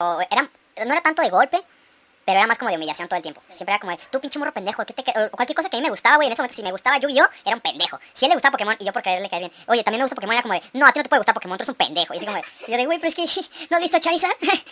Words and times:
No 0.00 0.92
era 0.92 1.00
tanto 1.02 1.22
de 1.22 1.30
golpe, 1.30 1.60
pero 2.28 2.40
era 2.40 2.46
más 2.46 2.58
como 2.58 2.70
de 2.70 2.76
humillación 2.76 3.08
todo 3.08 3.16
el 3.16 3.22
tiempo. 3.22 3.40
Siempre 3.48 3.72
era 3.72 3.80
como 3.80 3.90
de, 3.92 3.98
tú 4.10 4.20
pinche 4.20 4.38
morro 4.38 4.52
pendejo, 4.52 4.84
¿qué 4.84 4.92
te 4.92 5.02
que-?" 5.02 5.12
o 5.18 5.30
cualquier 5.30 5.56
cosa 5.56 5.70
que 5.70 5.78
a 5.78 5.80
mí 5.80 5.82
me 5.82 5.88
gustaba, 5.88 6.16
güey, 6.16 6.26
en 6.26 6.34
ese 6.34 6.42
momento 6.42 6.54
si 6.54 6.62
me 6.62 6.70
gustaba 6.70 6.98
Yu-Gi-Oh, 6.98 7.26
era 7.42 7.56
un 7.56 7.62
pendejo. 7.62 7.98
Si 8.12 8.26
a 8.26 8.26
él 8.26 8.30
le 8.32 8.36
gustaba 8.36 8.52
Pokémon 8.52 8.76
y 8.78 8.84
yo 8.84 8.92
por 8.92 9.00
quererle 9.00 9.30
caer 9.30 9.44
bien, 9.44 9.52
oye, 9.66 9.82
también 9.82 10.00
me 10.00 10.04
gusta 10.04 10.14
Pokémon, 10.14 10.34
era 10.34 10.42
como 10.42 10.52
de, 10.52 10.60
no, 10.74 10.84
a 10.84 10.92
ti 10.92 10.98
no 10.98 11.04
te 11.04 11.08
puede 11.08 11.20
gustar 11.20 11.34
Pokémon, 11.34 11.56
tú 11.56 11.62
eres 11.62 11.70
un 11.70 11.74
pendejo. 11.76 12.12
Y 12.12 12.18
así 12.18 12.26
como 12.26 12.36
de, 12.36 12.44
yo 12.68 12.76
de, 12.76 12.84
güey, 12.84 12.98
pero 12.98 13.08
es 13.08 13.14
que 13.14 13.24
no 13.70 13.78
has 13.78 13.82
visto 13.82 13.96
a 13.96 14.00
Charizard. 14.00 14.36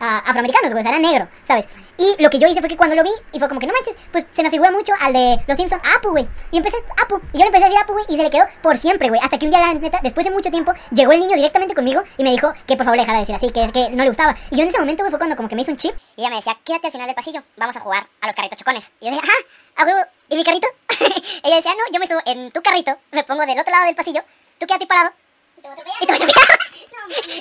Ah, 0.00 0.22
afroamericanos, 0.26 0.72
güey, 0.72 0.80
o 0.80 0.82
sea, 0.82 0.96
era 0.96 0.98
negro, 0.98 1.28
¿sabes? 1.42 1.68
Y 1.98 2.22
lo 2.22 2.28
que 2.28 2.38
yo 2.38 2.48
hice 2.48 2.60
fue 2.60 2.68
que 2.68 2.76
cuando 2.76 2.96
lo 2.96 3.02
vi, 3.02 3.10
y 3.32 3.38
fue 3.38 3.48
como 3.48 3.60
que 3.60 3.66
no 3.66 3.72
manches, 3.72 3.96
pues 4.10 4.26
se 4.32 4.42
me 4.42 4.50
figura 4.50 4.70
mucho 4.70 4.92
al 5.00 5.12
de 5.12 5.36
Los 5.46 5.56
Simpsons, 5.56 5.82
Apu, 5.96 6.10
güey. 6.10 6.26
Y 6.50 6.56
empecé, 6.56 6.76
Apu, 7.02 7.20
y 7.32 7.38
yo 7.38 7.40
le 7.40 7.46
empecé 7.46 7.64
a 7.64 7.68
decir 7.68 7.82
Apu, 7.82 7.92
güey, 7.92 8.04
y 8.08 8.16
se 8.16 8.22
le 8.22 8.30
quedó 8.30 8.44
por 8.62 8.76
siempre, 8.76 9.08
güey. 9.08 9.20
Hasta 9.22 9.38
que 9.38 9.44
un 9.44 9.50
día, 9.50 9.60
la 9.60 9.74
neta, 9.74 10.00
después 10.02 10.26
de 10.26 10.32
mucho 10.32 10.50
tiempo, 10.50 10.72
llegó 10.90 11.12
el 11.12 11.20
niño 11.20 11.36
directamente 11.36 11.74
conmigo 11.74 12.02
y 12.16 12.24
me 12.24 12.30
dijo 12.30 12.52
que 12.66 12.76
por 12.76 12.84
favor 12.84 12.96
le 12.96 13.02
dejara 13.02 13.18
de 13.18 13.26
decir 13.26 13.36
así, 13.36 13.50
que 13.50 13.70
que 13.72 13.90
no 13.90 14.02
le 14.02 14.08
gustaba. 14.08 14.36
Y 14.50 14.56
yo 14.56 14.62
en 14.62 14.68
ese 14.68 14.78
momento, 14.78 15.02
güey, 15.02 15.10
fue 15.10 15.18
cuando 15.18 15.36
como 15.36 15.48
que 15.48 15.54
me 15.54 15.62
hizo 15.62 15.70
un 15.70 15.76
chip, 15.76 15.94
y 16.16 16.22
ella 16.22 16.30
me 16.30 16.36
decía, 16.36 16.56
quédate 16.64 16.90
final 16.94 17.06
del 17.06 17.14
pasillo, 17.16 17.42
vamos 17.56 17.76
a 17.76 17.80
jugar 17.80 18.06
a 18.20 18.26
los 18.26 18.34
carritos 18.36 18.58
chocones. 18.58 18.84
Y 19.00 19.06
yo 19.06 19.10
decía, 19.12 19.28
ajá, 19.28 19.82
a 19.82 19.84
huevo, 19.86 20.06
¿y 20.28 20.36
mi 20.36 20.44
carrito? 20.44 20.68
ella 21.42 21.56
decía, 21.56 21.72
no, 21.72 21.92
yo 21.92 21.98
me 22.00 22.06
subo 22.06 22.20
en 22.24 22.50
tu 22.52 22.62
carrito, 22.62 22.96
me 23.12 23.24
pongo 23.24 23.44
del 23.44 23.58
otro 23.58 23.70
lado 23.72 23.86
del 23.86 23.94
pasillo, 23.94 24.22
tú 24.58 24.66
quédate 24.66 24.86
parado. 24.86 25.10
Y 25.56 25.60
te 26.06 26.12
voy 26.12 26.20
a 26.20 26.24
atropellar. 26.24 26.58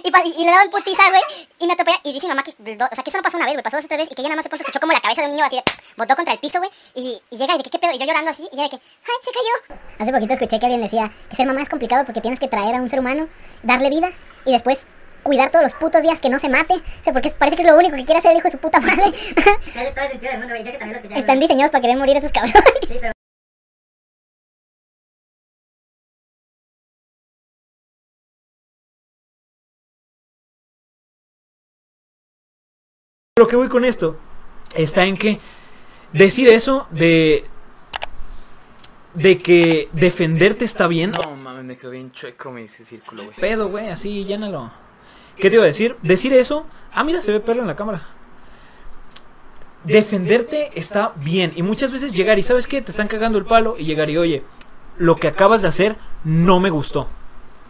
Y, 0.04 0.12
pa- 0.12 0.24
y 0.26 0.44
le 0.46 0.52
daba 0.52 0.64
en 0.64 0.70
putiza, 0.72 1.10
güey, 1.10 1.22
y 1.60 1.68
me 1.68 1.74
atropella. 1.74 2.00
Y 2.04 2.14
dice 2.14 2.28
mamá 2.28 2.42
que, 2.44 2.54
do- 2.58 2.86
o 2.92 2.96
sea, 2.96 3.04
que 3.04 3.10
eso 3.10 3.18
no 3.18 3.24
pasó 3.24 3.38
una 3.38 3.46
vez, 3.46 3.54
güey, 3.56 3.64
pasó 3.64 3.78
dos 3.78 3.86
o 3.86 3.88
tres 3.88 3.98
veces 4.00 4.12
y 4.12 4.16
que 4.16 4.22
ella 4.22 4.30
nada 4.30 4.42
más 4.42 4.50
se 4.50 4.56
escuchó 4.64 4.80
como 4.80 4.92
la 4.94 5.00
cabeza 5.02 5.22
de 5.22 5.28
un 5.28 5.36
niño 5.36 5.46
así 5.46 5.56
de, 5.58 5.64
botó 5.98 6.16
contra 6.16 6.34
el 6.34 6.40
piso, 6.40 6.60
güey, 6.60 6.72
y, 6.96 7.22
y 7.30 7.38
llega 7.38 7.54
y 7.56 7.58
de 7.58 7.64
que, 7.64 7.70
¿qué 7.70 7.80
pedo? 7.80 7.92
Y 7.94 8.00
yo 8.00 8.06
llorando 8.06 8.32
así, 8.32 8.44
y 8.52 8.56
ella 8.56 8.64
de 8.64 8.70
que, 8.72 8.76
¡ay, 8.78 9.18
se 9.24 9.32
cayó! 9.32 9.80
Hace 10.00 10.12
poquito 10.12 10.34
escuché 10.34 10.60
que 10.60 10.66
alguien 10.66 10.82
decía 10.82 11.12
que 11.30 11.36
ser 11.36 11.46
mamá 11.46 11.62
es 11.62 11.70
complicado 11.70 12.06
porque 12.06 12.22
tienes 12.22 12.40
que 12.40 12.48
traer 12.48 12.76
a 12.76 12.82
un 12.82 12.90
ser 12.90 13.00
humano, 13.00 13.28
darle 13.62 13.90
vida, 13.90 14.10
y 14.46 14.52
después 14.52 14.86
cuidar 15.24 15.50
todos 15.50 15.64
los 15.64 15.74
putos 15.74 16.04
días 16.04 16.20
que 16.20 16.30
no 16.30 16.40
se 16.40 16.50
mate, 16.50 16.76
o 16.76 17.04
sea, 17.04 17.14
porque 17.14 17.32
parece 17.32 17.56
que 17.56 17.64
es 17.64 17.68
lo 17.68 17.78
único 17.78 17.96
que 17.96 18.06
quiere 18.06 18.20
hacer 18.20 18.32
el 18.32 18.38
hijo 18.38 18.48
de 18.48 18.52
su 18.52 18.58
puta 18.58 18.80
madre. 18.80 19.12
Que. 19.12 21.14
Están 21.16 21.40
diseñados 21.40 21.72
para 21.72 21.82
querer 21.82 21.98
morir 21.98 22.18
esos 22.18 22.32
cabrones. 22.32 22.64
Sí, 22.88 22.98
pero 23.00 23.14
Lo 33.36 33.48
que 33.48 33.56
voy 33.56 33.68
con 33.68 33.84
esto 33.84 34.20
está 34.76 35.06
en 35.06 35.18
que 35.18 35.40
decir 36.12 36.48
eso 36.50 36.88
de 36.92 37.46
de 39.16 39.38
que 39.38 39.90
defenderte 39.94 40.66
está 40.66 40.88
bien. 40.88 41.12
No 41.12 41.36
mames, 41.36 41.64
me 41.64 41.76
quedó 41.76 41.92
bien 41.92 42.12
chueco 42.12 42.52
mi 42.52 42.68
círculo, 42.68 43.26
güey. 43.26 43.36
Pedo, 43.38 43.70
güey, 43.70 43.90
así 43.90 44.24
llénalo. 44.24 44.72
¿Qué 45.38 45.50
te 45.50 45.56
iba 45.56 45.64
a 45.64 45.68
decir? 45.68 45.96
Decir 46.02 46.34
eso. 46.34 46.66
Ah, 46.94 47.04
mira, 47.04 47.22
se 47.22 47.32
ve 47.32 47.40
perro 47.40 47.62
en 47.62 47.68
la 47.68 47.76
cámara. 47.76 48.04
Defenderte 49.84 50.72
está 50.76 51.14
bien. 51.18 51.54
Y 51.56 51.64
muchas 51.64 51.92
veces 51.92 52.14
llegar 52.14 52.40
y 52.40 52.44
sabes 52.44 52.68
qué, 52.68 52.82
te 52.82 52.92
están 52.92 53.08
cagando 53.08 53.38
el 53.38 53.46
palo 53.46 53.76
y 53.78 53.86
llegar 53.86 54.10
y 54.10 54.18
oye, 54.18 54.44
lo 54.98 55.16
que 55.16 55.28
acabas 55.28 55.62
de 55.62 55.68
hacer 55.68 55.96
no 56.24 56.60
me 56.60 56.70
gustó. 56.70 57.08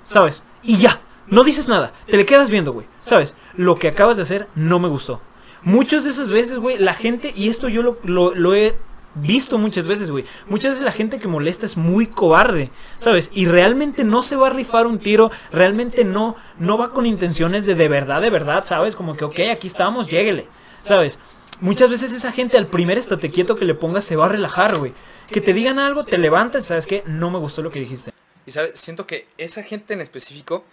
¿Sabes? 0.03 0.44
Y 0.61 0.78
ya, 0.78 1.02
no 1.28 1.44
dices 1.44 1.67
nada, 1.67 1.94
te 2.06 2.17
le 2.17 2.25
quedas 2.25 2.50
viendo, 2.50 2.73
güey. 2.73 2.86
¿Sabes? 3.00 3.36
Lo 3.56 3.75
que 3.75 3.88
acabas 3.88 4.17
de 4.17 4.23
hacer 4.23 4.47
no 4.56 4.80
me 4.80 4.89
gustó. 4.89 5.22
Muchas 5.64 6.03
de 6.03 6.09
esas 6.11 6.30
veces, 6.30 6.59
güey, 6.59 6.78
la 6.78 6.94
gente, 6.94 7.34
y 7.36 7.50
esto 7.50 7.69
yo 7.69 7.97
lo, 8.03 8.53
he 8.56 8.75
visto 9.16 9.58
muchas 9.58 9.86
veces, 9.86 10.11
güey. 10.11 10.25
Muchas 10.47 10.72
veces 10.72 10.86
la 10.86 10.92
gente 10.92 11.19
que 11.19 11.28
molesta 11.28 11.66
es 11.66 11.78
muy 11.78 12.08
cobarde, 12.08 12.72
¿sabes? 13.00 13.29
Y 13.34 13.46
realmente 13.46 14.03
no 14.03 14.24
se 14.24 14.35
va 14.35 14.47
a 14.47 14.51
rifar 14.51 14.88
un 14.88 15.00
tiro, 15.00 15.31
realmente 15.51 16.03
no, 16.03 16.35
no 16.59 16.78
va 16.78 16.91
con 16.91 17.06
intenciones 17.06 17.66
de 17.66 17.75
de 17.75 17.88
verdad, 17.88 18.22
de 18.22 18.29
verdad, 18.29 18.63
¿sabes? 18.66 18.96
Como 18.96 19.16
que, 19.16 19.25
ok, 19.25 19.40
aquí 19.51 19.68
estamos, 19.68 20.07
lléguele, 20.07 20.47
¿sabes? 20.78 21.19
Muchas 21.62 21.90
veces 21.90 22.12
esa 22.12 22.31
gente 22.31 22.57
al 22.57 22.68
primer 22.68 22.97
estate 22.97 23.29
quieto 23.29 23.56
que 23.56 23.66
le 23.66 23.75
pongas 23.75 24.03
se 24.03 24.16
va 24.16 24.25
a 24.25 24.29
relajar, 24.29 24.78
güey. 24.78 24.94
Que 25.30 25.41
te 25.41 25.53
digan 25.53 25.80
algo, 25.80 26.03
te 26.03 26.18
levantas, 26.18 26.66
¿sabes 26.66 26.85
qué? 26.85 27.03
No 27.06 27.30
me 27.31 27.40
gustó 27.40 27.62
lo 27.62 27.72
que 27.72 27.80
dijiste. 27.80 28.12
Y 28.45 28.51
sabes, 28.51 28.80
siento 28.80 29.07
que 29.07 29.28
esa 29.38 29.63
gente 29.63 29.94
en 29.94 30.01
específico 30.01 30.66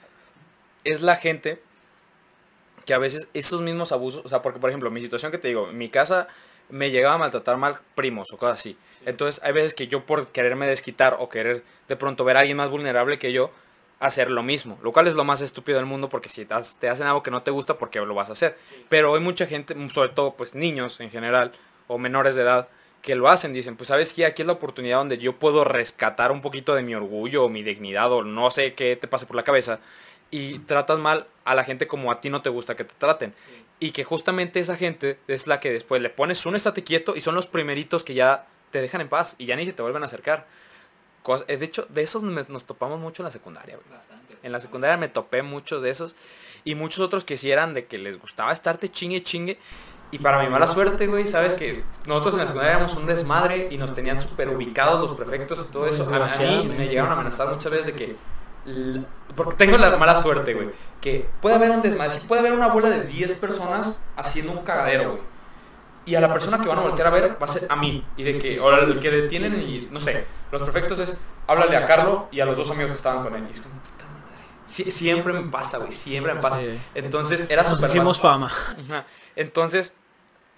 es 0.84 1.02
la 1.02 1.16
gente 1.16 1.62
que 2.84 2.94
a 2.94 2.98
veces 2.98 3.28
esos 3.34 3.60
mismos 3.60 3.92
abusos, 3.92 4.24
o 4.24 4.28
sea, 4.28 4.42
porque 4.42 4.58
por 4.58 4.70
ejemplo, 4.70 4.90
mi 4.90 5.00
situación 5.02 5.30
que 5.30 5.38
te 5.38 5.48
digo, 5.48 5.68
mi 5.68 5.88
casa 5.88 6.28
me 6.70 6.90
llegaba 6.90 7.14
a 7.14 7.18
maltratar 7.18 7.56
mal 7.56 7.78
primos 7.94 8.32
o 8.32 8.38
cosas 8.38 8.60
así. 8.60 8.76
Entonces 9.06 9.42
hay 9.44 9.52
veces 9.52 9.74
que 9.74 9.86
yo 9.86 10.04
por 10.04 10.28
quererme 10.28 10.66
desquitar 10.66 11.16
o 11.18 11.28
querer 11.28 11.62
de 11.88 11.96
pronto 11.96 12.24
ver 12.24 12.36
a 12.36 12.40
alguien 12.40 12.56
más 12.56 12.70
vulnerable 12.70 13.18
que 13.18 13.32
yo, 13.32 13.50
hacer 13.98 14.30
lo 14.30 14.42
mismo. 14.42 14.78
Lo 14.82 14.92
cual 14.92 15.06
es 15.06 15.14
lo 15.14 15.24
más 15.24 15.42
estúpido 15.42 15.78
del 15.78 15.86
mundo 15.86 16.08
porque 16.08 16.28
si 16.28 16.44
te 16.44 16.88
hacen 16.88 17.06
algo 17.06 17.22
que 17.22 17.30
no 17.30 17.42
te 17.42 17.50
gusta, 17.50 17.78
porque 17.78 18.00
lo 18.00 18.14
vas 18.14 18.30
a 18.30 18.32
hacer? 18.32 18.56
Pero 18.88 19.14
hay 19.14 19.20
mucha 19.20 19.46
gente, 19.46 19.74
sobre 19.90 20.08
todo 20.10 20.34
pues 20.34 20.54
niños 20.54 20.98
en 21.00 21.10
general 21.10 21.52
o 21.86 21.98
menores 21.98 22.34
de 22.34 22.42
edad, 22.42 22.68
que 23.02 23.14
lo 23.14 23.28
hacen, 23.28 23.52
dicen, 23.52 23.76
pues 23.76 23.88
sabes 23.88 24.12
que 24.12 24.26
aquí 24.26 24.42
es 24.42 24.46
la 24.46 24.54
oportunidad 24.54 24.98
donde 24.98 25.18
yo 25.18 25.38
puedo 25.38 25.64
rescatar 25.64 26.32
un 26.32 26.40
poquito 26.40 26.74
de 26.74 26.82
mi 26.82 26.94
orgullo 26.94 27.44
o 27.44 27.48
mi 27.48 27.62
dignidad 27.62 28.12
o 28.12 28.22
no 28.22 28.50
sé 28.50 28.74
qué 28.74 28.96
te 28.96 29.08
pase 29.08 29.26
por 29.26 29.36
la 29.36 29.42
cabeza 29.42 29.80
y 30.30 30.58
tratas 30.60 30.98
mal 30.98 31.26
a 31.44 31.54
la 31.54 31.64
gente 31.64 31.86
como 31.86 32.10
a 32.12 32.20
ti 32.20 32.30
no 32.30 32.42
te 32.42 32.50
gusta 32.50 32.76
que 32.76 32.84
te 32.84 32.94
traten. 32.96 33.34
Y 33.80 33.92
que 33.92 34.04
justamente 34.04 34.60
esa 34.60 34.76
gente 34.76 35.18
es 35.26 35.46
la 35.46 35.58
que 35.58 35.72
después 35.72 36.02
le 36.02 36.10
pones 36.10 36.44
un 36.46 36.54
estate 36.54 36.84
quieto 36.84 37.14
y 37.16 37.22
son 37.22 37.34
los 37.34 37.46
primeritos 37.46 38.04
que 38.04 38.14
ya 38.14 38.46
te 38.70 38.80
dejan 38.80 39.00
en 39.00 39.08
paz 39.08 39.36
y 39.38 39.46
ya 39.46 39.56
ni 39.56 39.66
se 39.66 39.72
te 39.72 39.82
vuelven 39.82 40.02
a 40.02 40.06
acercar. 40.06 40.46
Eh, 41.48 41.56
de 41.56 41.64
hecho, 41.64 41.86
de 41.88 42.02
esos 42.02 42.22
nos 42.22 42.64
topamos 42.64 42.98
mucho 42.98 43.22
en 43.22 43.24
la 43.24 43.30
secundaria. 43.30 43.76
güey. 43.76 44.00
En 44.42 44.52
la 44.52 44.60
secundaria 44.60 44.96
me 44.96 45.08
topé 45.08 45.42
muchos 45.42 45.82
de 45.82 45.90
esos 45.90 46.14
y 46.64 46.74
muchos 46.74 47.00
otros 47.00 47.24
que 47.24 47.36
sí 47.36 47.50
eran 47.50 47.74
de 47.74 47.86
que 47.86 47.98
les 47.98 48.18
gustaba 48.18 48.52
estarte 48.52 48.88
chingue 48.88 49.22
chingue. 49.22 49.58
Y 50.12 50.18
para 50.18 50.42
mi 50.42 50.48
mala 50.48 50.66
suerte, 50.66 51.06
güey, 51.06 51.24
sabes 51.24 51.54
que 51.54 51.84
nosotros 52.06 52.34
en 52.34 52.40
la 52.40 52.46
secundaria 52.46 52.76
éramos 52.76 52.96
un 52.96 53.06
desmadre 53.06 53.68
y 53.70 53.78
nos 53.78 53.94
tenían 53.94 54.20
súper 54.20 54.48
ubicados 54.48 55.00
los 55.08 55.16
prefectos 55.16 55.66
y 55.68 55.72
todo 55.72 55.86
eso. 55.86 56.02
A 56.12 56.38
mí 56.38 56.74
me 56.76 56.88
llegaron 56.88 57.10
a 57.10 57.14
amenazar 57.14 57.48
muchas 57.48 57.70
veces 57.70 57.86
de 57.86 57.94
que... 57.94 58.16
Porque 59.36 59.54
tengo 59.56 59.76
la 59.78 59.96
mala 59.96 60.20
suerte, 60.20 60.54
güey. 60.54 60.68
Que 61.00 61.28
puede 61.40 61.56
haber 61.56 61.70
un 61.70 61.80
desmadre, 61.82 62.20
puede 62.28 62.40
haber 62.40 62.52
una 62.52 62.68
bola 62.68 62.90
de 62.90 63.02
10 63.04 63.34
personas 63.36 64.00
haciendo 64.16 64.52
un 64.52 64.62
cagadero, 64.64 65.10
güey. 65.12 65.22
Y 66.06 66.14
a 66.14 66.20
la 66.20 66.32
persona 66.32 66.60
que 66.60 66.68
van 66.68 66.78
a 66.78 66.82
voltear 66.82 67.08
a 67.08 67.10
ver 67.10 67.36
va 67.40 67.44
a 67.44 67.48
ser 67.48 67.66
a 67.70 67.76
mí. 67.76 68.04
Y 68.16 68.22
de 68.24 68.38
que, 68.38 68.58
o 68.60 68.70
el 68.74 68.98
que 69.00 69.10
detienen 69.10 69.60
y, 69.60 69.88
no 69.90 70.00
sé, 70.00 70.26
los 70.50 70.62
prefectos 70.62 70.98
es, 70.98 71.16
háblale 71.46 71.76
a 71.76 71.86
Carlos 71.86 72.22
y 72.30 72.40
a 72.40 72.46
los 72.46 72.56
dos 72.56 72.70
amigos 72.70 72.90
que 72.92 72.96
estaban 72.96 73.22
con 73.22 73.34
él. 73.34 73.46
Y 73.50 73.54
es 73.54 73.60
como, 73.60 73.74
puta 73.76 74.04
madre. 74.06 74.44
Sie- 74.66 74.90
siempre 74.90 75.32
me 75.32 75.48
pasa, 75.50 75.78
güey, 75.78 75.92
siempre 75.92 76.34
me 76.34 76.40
pasa. 76.40 76.60
Entonces 76.94 77.46
era 77.48 77.64
súper 77.64 77.90
hicimos 77.90 78.18
fama. 78.20 78.50
Entonces, 79.36 79.94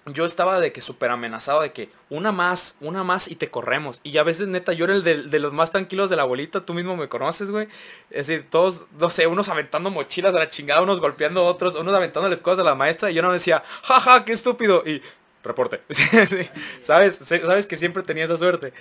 yo 0.05 0.25
estaba 0.25 0.59
de 0.59 0.73
que 0.73 0.81
súper 0.81 1.11
amenazado 1.11 1.61
de 1.61 1.71
que 1.71 1.89
una 2.09 2.31
más, 2.31 2.75
una 2.81 3.03
más 3.03 3.29
y 3.29 3.35
te 3.35 3.49
corremos. 3.49 4.01
Y 4.03 4.17
a 4.17 4.23
veces, 4.23 4.47
neta, 4.47 4.73
yo 4.73 4.85
era 4.85 4.95
el 4.95 5.03
de, 5.03 5.39
los 5.39 5.53
más 5.53 5.71
tranquilos 5.71 6.09
de 6.09 6.17
la 6.17 6.25
bolita, 6.25 6.65
tú 6.65 6.73
mismo 6.73 6.97
me 6.97 7.07
conoces, 7.07 7.49
güey. 7.49 7.67
Es 8.09 8.27
decir, 8.27 8.47
todos, 8.49 8.85
no 8.99 9.09
sé, 9.09 9.27
unos 9.27 9.47
aventando 9.47 9.89
mochilas 9.89 10.35
a 10.35 10.39
la 10.39 10.49
chingada, 10.49 10.81
unos 10.81 10.99
golpeando 10.99 11.41
a 11.41 11.43
otros, 11.43 11.75
unos 11.75 11.95
aventándoles 11.95 12.41
cosas 12.41 12.59
a 12.59 12.63
la 12.63 12.75
maestra. 12.75 13.11
Y 13.11 13.13
yo 13.13 13.21
no 13.21 13.31
decía, 13.31 13.63
jaja, 13.83 14.25
qué 14.25 14.33
estúpido. 14.33 14.83
Y 14.85 15.01
reporte. 15.41 15.81
¿Sabes? 16.79 17.19
Sabes 17.23 17.67
que 17.67 17.77
siempre 17.77 18.03
tenía 18.03 18.25
esa 18.25 18.37
suerte. 18.37 18.73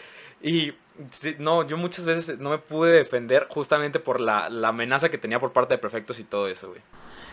Y 0.43 0.73
no, 1.39 1.67
yo 1.67 1.77
muchas 1.77 2.05
veces 2.05 2.39
no 2.39 2.51
me 2.51 2.59
pude 2.59 2.93
defender 2.93 3.47
justamente 3.49 4.01
por 4.01 4.21
la, 4.21 4.51
la 4.51 4.69
amenaza 4.69 5.09
que 5.09 5.19
tenía 5.19 5.39
por 5.39 5.53
parte 5.53 5.75
de 5.75 5.79
prefectos 5.79 6.19
y 6.19 6.25
todo 6.25 6.49
eso, 6.49 6.69
güey. 6.71 6.81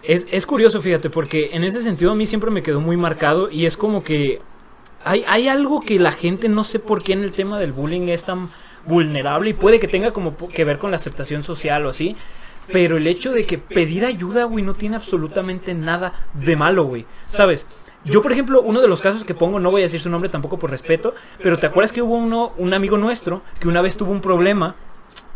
Es, 0.03 0.27
es 0.31 0.45
curioso, 0.45 0.81
fíjate, 0.81 1.09
porque 1.09 1.49
en 1.53 1.63
ese 1.63 1.81
sentido 1.81 2.11
a 2.11 2.15
mí 2.15 2.25
siempre 2.25 2.51
me 2.51 2.63
quedó 2.63 2.81
muy 2.81 2.97
marcado 2.97 3.49
y 3.51 3.65
es 3.65 3.77
como 3.77 4.03
que 4.03 4.41
hay, 5.03 5.23
hay 5.27 5.47
algo 5.47 5.81
que 5.81 5.99
la 5.99 6.11
gente 6.11 6.49
no 6.49 6.63
sé 6.63 6.79
por 6.79 7.03
qué 7.03 7.13
en 7.13 7.23
el 7.23 7.31
tema 7.31 7.59
del 7.59 7.73
bullying 7.73 8.07
es 8.07 8.23
tan 8.23 8.49
vulnerable 8.85 9.49
y 9.49 9.53
puede 9.53 9.79
que 9.79 9.87
tenga 9.87 10.11
como 10.11 10.35
que 10.35 10.65
ver 10.65 10.79
con 10.79 10.91
la 10.91 10.97
aceptación 10.97 11.43
social 11.43 11.85
o 11.85 11.89
así. 11.89 12.15
Pero 12.71 12.97
el 12.97 13.07
hecho 13.07 13.31
de 13.31 13.45
que 13.45 13.57
pedir 13.57 14.05
ayuda, 14.05 14.43
güey, 14.43 14.63
no 14.63 14.75
tiene 14.75 14.95
absolutamente 14.95 15.73
nada 15.73 16.13
de 16.33 16.55
malo, 16.55 16.83
güey. 16.83 17.05
¿Sabes? 17.25 17.65
Yo, 18.05 18.21
por 18.21 18.31
ejemplo, 18.31 18.61
uno 18.61 18.79
de 18.79 18.87
los 18.87 19.01
casos 19.01 19.25
que 19.25 19.33
pongo, 19.33 19.59
no 19.59 19.71
voy 19.71 19.81
a 19.81 19.85
decir 19.85 19.99
su 19.99 20.09
nombre 20.09 20.29
tampoco 20.29 20.57
por 20.57 20.71
respeto, 20.71 21.13
pero 21.41 21.57
¿te 21.57 21.65
acuerdas 21.65 21.91
que 21.91 22.01
hubo 22.01 22.15
uno, 22.15 22.53
un 22.57 22.73
amigo 22.73 22.97
nuestro 22.97 23.41
que 23.59 23.67
una 23.67 23.81
vez 23.81 23.97
tuvo 23.97 24.11
un 24.11 24.21
problema 24.21 24.75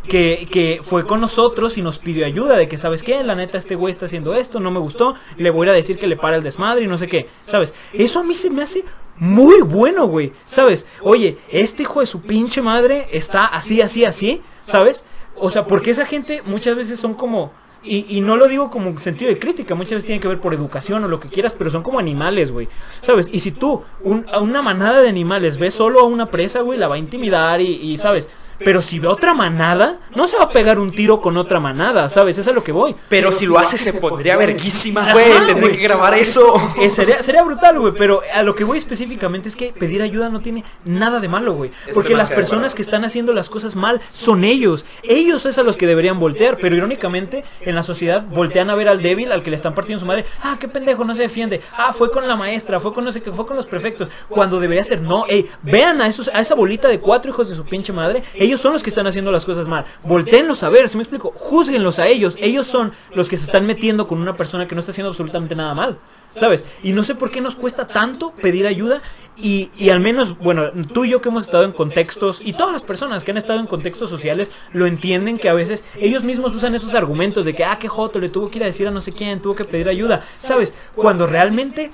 que, 0.07 0.45
que 0.51 0.81
fue 0.83 1.05
con 1.05 1.21
nosotros 1.21 1.77
y 1.77 1.81
nos 1.81 1.97
pidió 2.00 2.25
ayuda 2.25 2.57
de 2.57 2.67
que, 2.67 2.77
¿sabes 2.77 3.03
qué? 3.03 3.23
La 3.23 3.35
neta, 3.35 3.57
este 3.57 3.75
güey 3.75 3.91
está 3.91 4.05
haciendo 4.07 4.33
esto, 4.35 4.59
no 4.59 4.69
me 4.71 4.79
gustó, 4.79 5.15
le 5.38 5.50
voy 5.50 5.65
a 5.67 5.69
ir 5.69 5.73
a 5.73 5.77
decir 5.77 5.97
que 5.97 6.07
le 6.07 6.17
para 6.17 6.35
el 6.35 6.44
desmadre 6.44 6.83
y 6.83 6.88
no 6.88 6.97
sé 6.97 7.07
qué, 7.07 7.29
¿sabes? 7.39 7.73
Eso 7.94 8.19
a 8.19 8.23
mí 8.23 8.33
se 8.33 8.50
me 8.50 8.63
hace 8.63 8.83
muy 9.17 9.61
bueno, 9.61 10.07
güey, 10.07 10.33
¿sabes? 10.41 10.85
Oye, 11.01 11.38
este 11.50 11.83
hijo 11.83 12.01
de 12.01 12.07
su 12.07 12.21
pinche 12.21 12.61
madre 12.61 13.07
está 13.11 13.45
así, 13.45 13.81
así, 13.81 14.03
así, 14.05 14.41
¿sabes? 14.59 15.03
O 15.35 15.50
sea, 15.50 15.65
porque 15.65 15.91
esa 15.91 16.06
gente 16.06 16.41
muchas 16.45 16.75
veces 16.75 16.99
son 16.99 17.13
como... 17.13 17.51
Y, 17.85 18.21
no 18.21 18.38
lo 18.38 18.47
digo 18.47 18.69
como 18.69 18.88
en 18.88 18.97
sentido 18.97 19.29
de 19.29 19.38
crítica, 19.38 19.75
muchas 19.75 19.91
veces 19.95 20.06
tiene 20.06 20.21
que 20.21 20.29
ver 20.29 20.39
por 20.39 20.53
educación 20.53 21.03
o 21.03 21.09
lo 21.09 21.19
que 21.19 21.27
quieras, 21.27 21.53
pero 21.57 21.69
son 21.69 21.83
como 21.83 21.99
animales, 21.99 22.49
güey. 22.49 22.69
¿Sabes? 23.01 23.27
Y 23.29 23.41
si 23.41 23.51
tú 23.51 23.83
un- 24.03 24.25
a 24.31 24.39
una 24.39 24.61
manada 24.61 25.01
de 25.01 25.09
animales 25.09 25.57
ves 25.57 25.73
solo 25.73 25.99
a 25.99 26.03
una 26.03 26.27
presa, 26.27 26.61
güey, 26.61 26.79
la 26.79 26.88
va 26.88 26.95
a 26.95 26.97
intimidar 26.97 27.59
y, 27.59 27.65
y, 27.65 27.97
¿sabes? 27.97 28.29
Pero 28.59 28.81
si 28.81 29.00
ve 29.00 29.07
otra 29.07 29.33
manada, 29.33 29.97
no 30.15 30.27
se 30.27 30.38
va 30.38 30.44
a 30.44 30.50
pegar 30.50 30.79
un 30.79 30.91
tiro 30.91 31.21
con 31.21 31.38
otra 31.38 31.59
manada, 31.59 32.09
¿sabes? 32.09 32.38
Eso 32.38 32.41
es 32.41 32.47
a 32.47 32.51
lo 32.55 32.63
que 32.63 32.71
voy. 32.71 32.95
Pero 33.09 33.31
si 33.31 33.45
lo 33.45 33.57
hace 33.59 33.77
se 33.77 33.94
pondría 33.94 34.38
verguísima, 34.38 35.11
güey. 35.13 35.53
Güey. 35.53 35.71
que 35.73 35.81
grabar 35.81 36.13
eso. 36.13 36.53
Eh, 36.79 36.89
sería, 36.89 37.21
sería 37.23 37.44
brutal, 37.44 37.79
güey, 37.79 37.94
pero 37.94 38.21
a 38.33 38.44
lo 38.44 38.55
que 38.55 38.63
voy 38.63 38.77
específicamente 38.77 39.50
es 39.50 39.55
que 39.55 39.71
pedir 39.71 40.01
ayuda 40.01 40.29
no 40.29 40.41
tiene 40.41 40.63
nada 40.85 41.19
de 41.19 41.27
malo, 41.27 41.53
güey. 41.53 41.71
Porque 41.94 42.15
las 42.15 42.29
personas 42.29 42.73
que 42.73 42.81
están 42.81 43.05
haciendo 43.05 43.33
las 43.33 43.50
cosas 43.50 43.75
mal 43.75 44.01
son 44.11 44.44
ellos. 44.44 44.85
Ellos 45.03 45.45
es 45.45 45.57
a 45.57 45.63
los 45.63 45.77
que 45.77 45.88
deberían 45.88 46.19
voltear, 46.19 46.57
pero 46.57 46.75
irónicamente 46.75 47.44
en 47.61 47.75
la 47.75 47.83
sociedad 47.83 48.23
voltean 48.23 48.69
a 48.69 48.75
ver 48.75 48.88
al 48.88 49.01
débil, 49.01 49.31
al 49.31 49.44
que 49.44 49.49
le 49.49 49.56
están 49.56 49.73
partiendo 49.73 49.99
su 49.99 50.06
madre. 50.06 50.25
Ah, 50.41 50.57
qué 50.59 50.67
pendejo, 50.67 51.03
no 51.03 51.15
se 51.15 51.23
defiende. 51.23 51.61
Ah, 51.77 51.94
fue 51.94 52.11
con 52.11 52.27
la 52.27 52.35
maestra, 52.35 52.79
fue 52.79 52.94
con 52.94 53.03
no 53.03 53.11
sé 53.11 53.21
qué, 53.21 53.31
fue 53.31 53.45
con 53.45 53.56
los 53.56 53.65
prefectos. 53.65 54.09
Cuando 54.29 54.59
debería 54.59 54.83
ser, 54.83 55.01
no, 55.01 55.25
ey, 55.27 55.49
vean 55.61 56.01
a, 56.01 56.07
esos, 56.07 56.29
a 56.33 56.41
esa 56.41 56.56
bolita 56.56 56.88
de 56.88 56.99
cuatro 56.99 57.31
hijos 57.31 57.49
de 57.49 57.56
su 57.56 57.65
pinche 57.65 57.94
madre. 57.94 58.23
Ellos 58.44 58.60
son 58.60 58.74
los 58.74 58.84
que 58.84 58.90
están 58.90 59.07
haciendo 59.07 59.31
las 59.31 59.45
cosas 59.45 59.68
mal. 59.68 59.86
Volteenlos 60.04 60.63
a 60.63 60.69
ver, 60.69 60.90
si 60.90 60.98
me 60.98 61.04
explico, 61.04 61.34
juzguenlos 61.36 61.98
a 61.98 62.07
ellos. 62.07 62.36
Ellos 62.40 62.68
son 62.68 62.92
los 63.16 63.30
que 63.30 63.38
se 63.38 63.45
están 63.45 63.66
metiendo 63.66 64.07
con 64.07 64.22
una 64.22 64.36
persona 64.36 64.68
que 64.68 64.75
no 64.75 64.80
está 64.80 64.92
haciendo 64.92 65.10
absolutamente 65.10 65.56
nada 65.56 65.74
mal. 65.74 65.98
¿Sabes? 66.30 66.66
Y 66.84 66.94
no 66.94 67.04
sé 67.04 67.16
por 67.16 67.31
qué 67.31 67.42
nos 67.42 67.56
cuesta 67.56 67.88
tanto 67.88 68.31
pedir 68.31 68.66
ayuda 68.68 69.01
y, 69.38 69.69
y 69.78 69.90
al 69.90 70.00
menos, 70.00 70.38
bueno, 70.40 70.72
tú 70.94 71.06
y 71.06 71.10
yo 71.10 71.22
que 71.22 71.30
hemos 71.30 71.45
estado 71.45 71.63
en 71.63 71.72
contextos, 71.72 72.42
y 72.44 72.54
todas 72.54 72.74
las 72.74 72.81
personas 72.81 73.24
que 73.24 73.31
han 73.31 73.38
estado 73.38 73.60
en 73.60 73.68
contextos 73.68 74.10
sociales 74.10 74.51
lo 74.74 74.86
entienden 74.86 75.38
que 75.38 75.50
a 75.50 75.54
veces 75.54 75.84
ellos 76.00 76.24
mismos 76.24 76.56
usan 76.56 76.75
esos 76.75 76.94
argumentos 76.94 77.45
de 77.45 77.56
que, 77.56 77.63
ah, 77.63 77.78
qué 77.80 77.88
joto, 77.88 78.19
le 78.19 78.30
tuvo 78.30 78.50
que 78.50 78.60
ir 78.60 78.63
a 78.63 78.68
decir 78.68 78.88
a 78.88 78.92
no 78.92 79.01
sé 79.01 79.12
quién, 79.12 79.42
tuvo 79.42 79.56
que 79.56 79.66
pedir 79.66 79.90
ayuda. 79.90 80.24
¿Sabes? 80.36 80.74
Cuando 80.95 81.28
realmente 81.28 81.92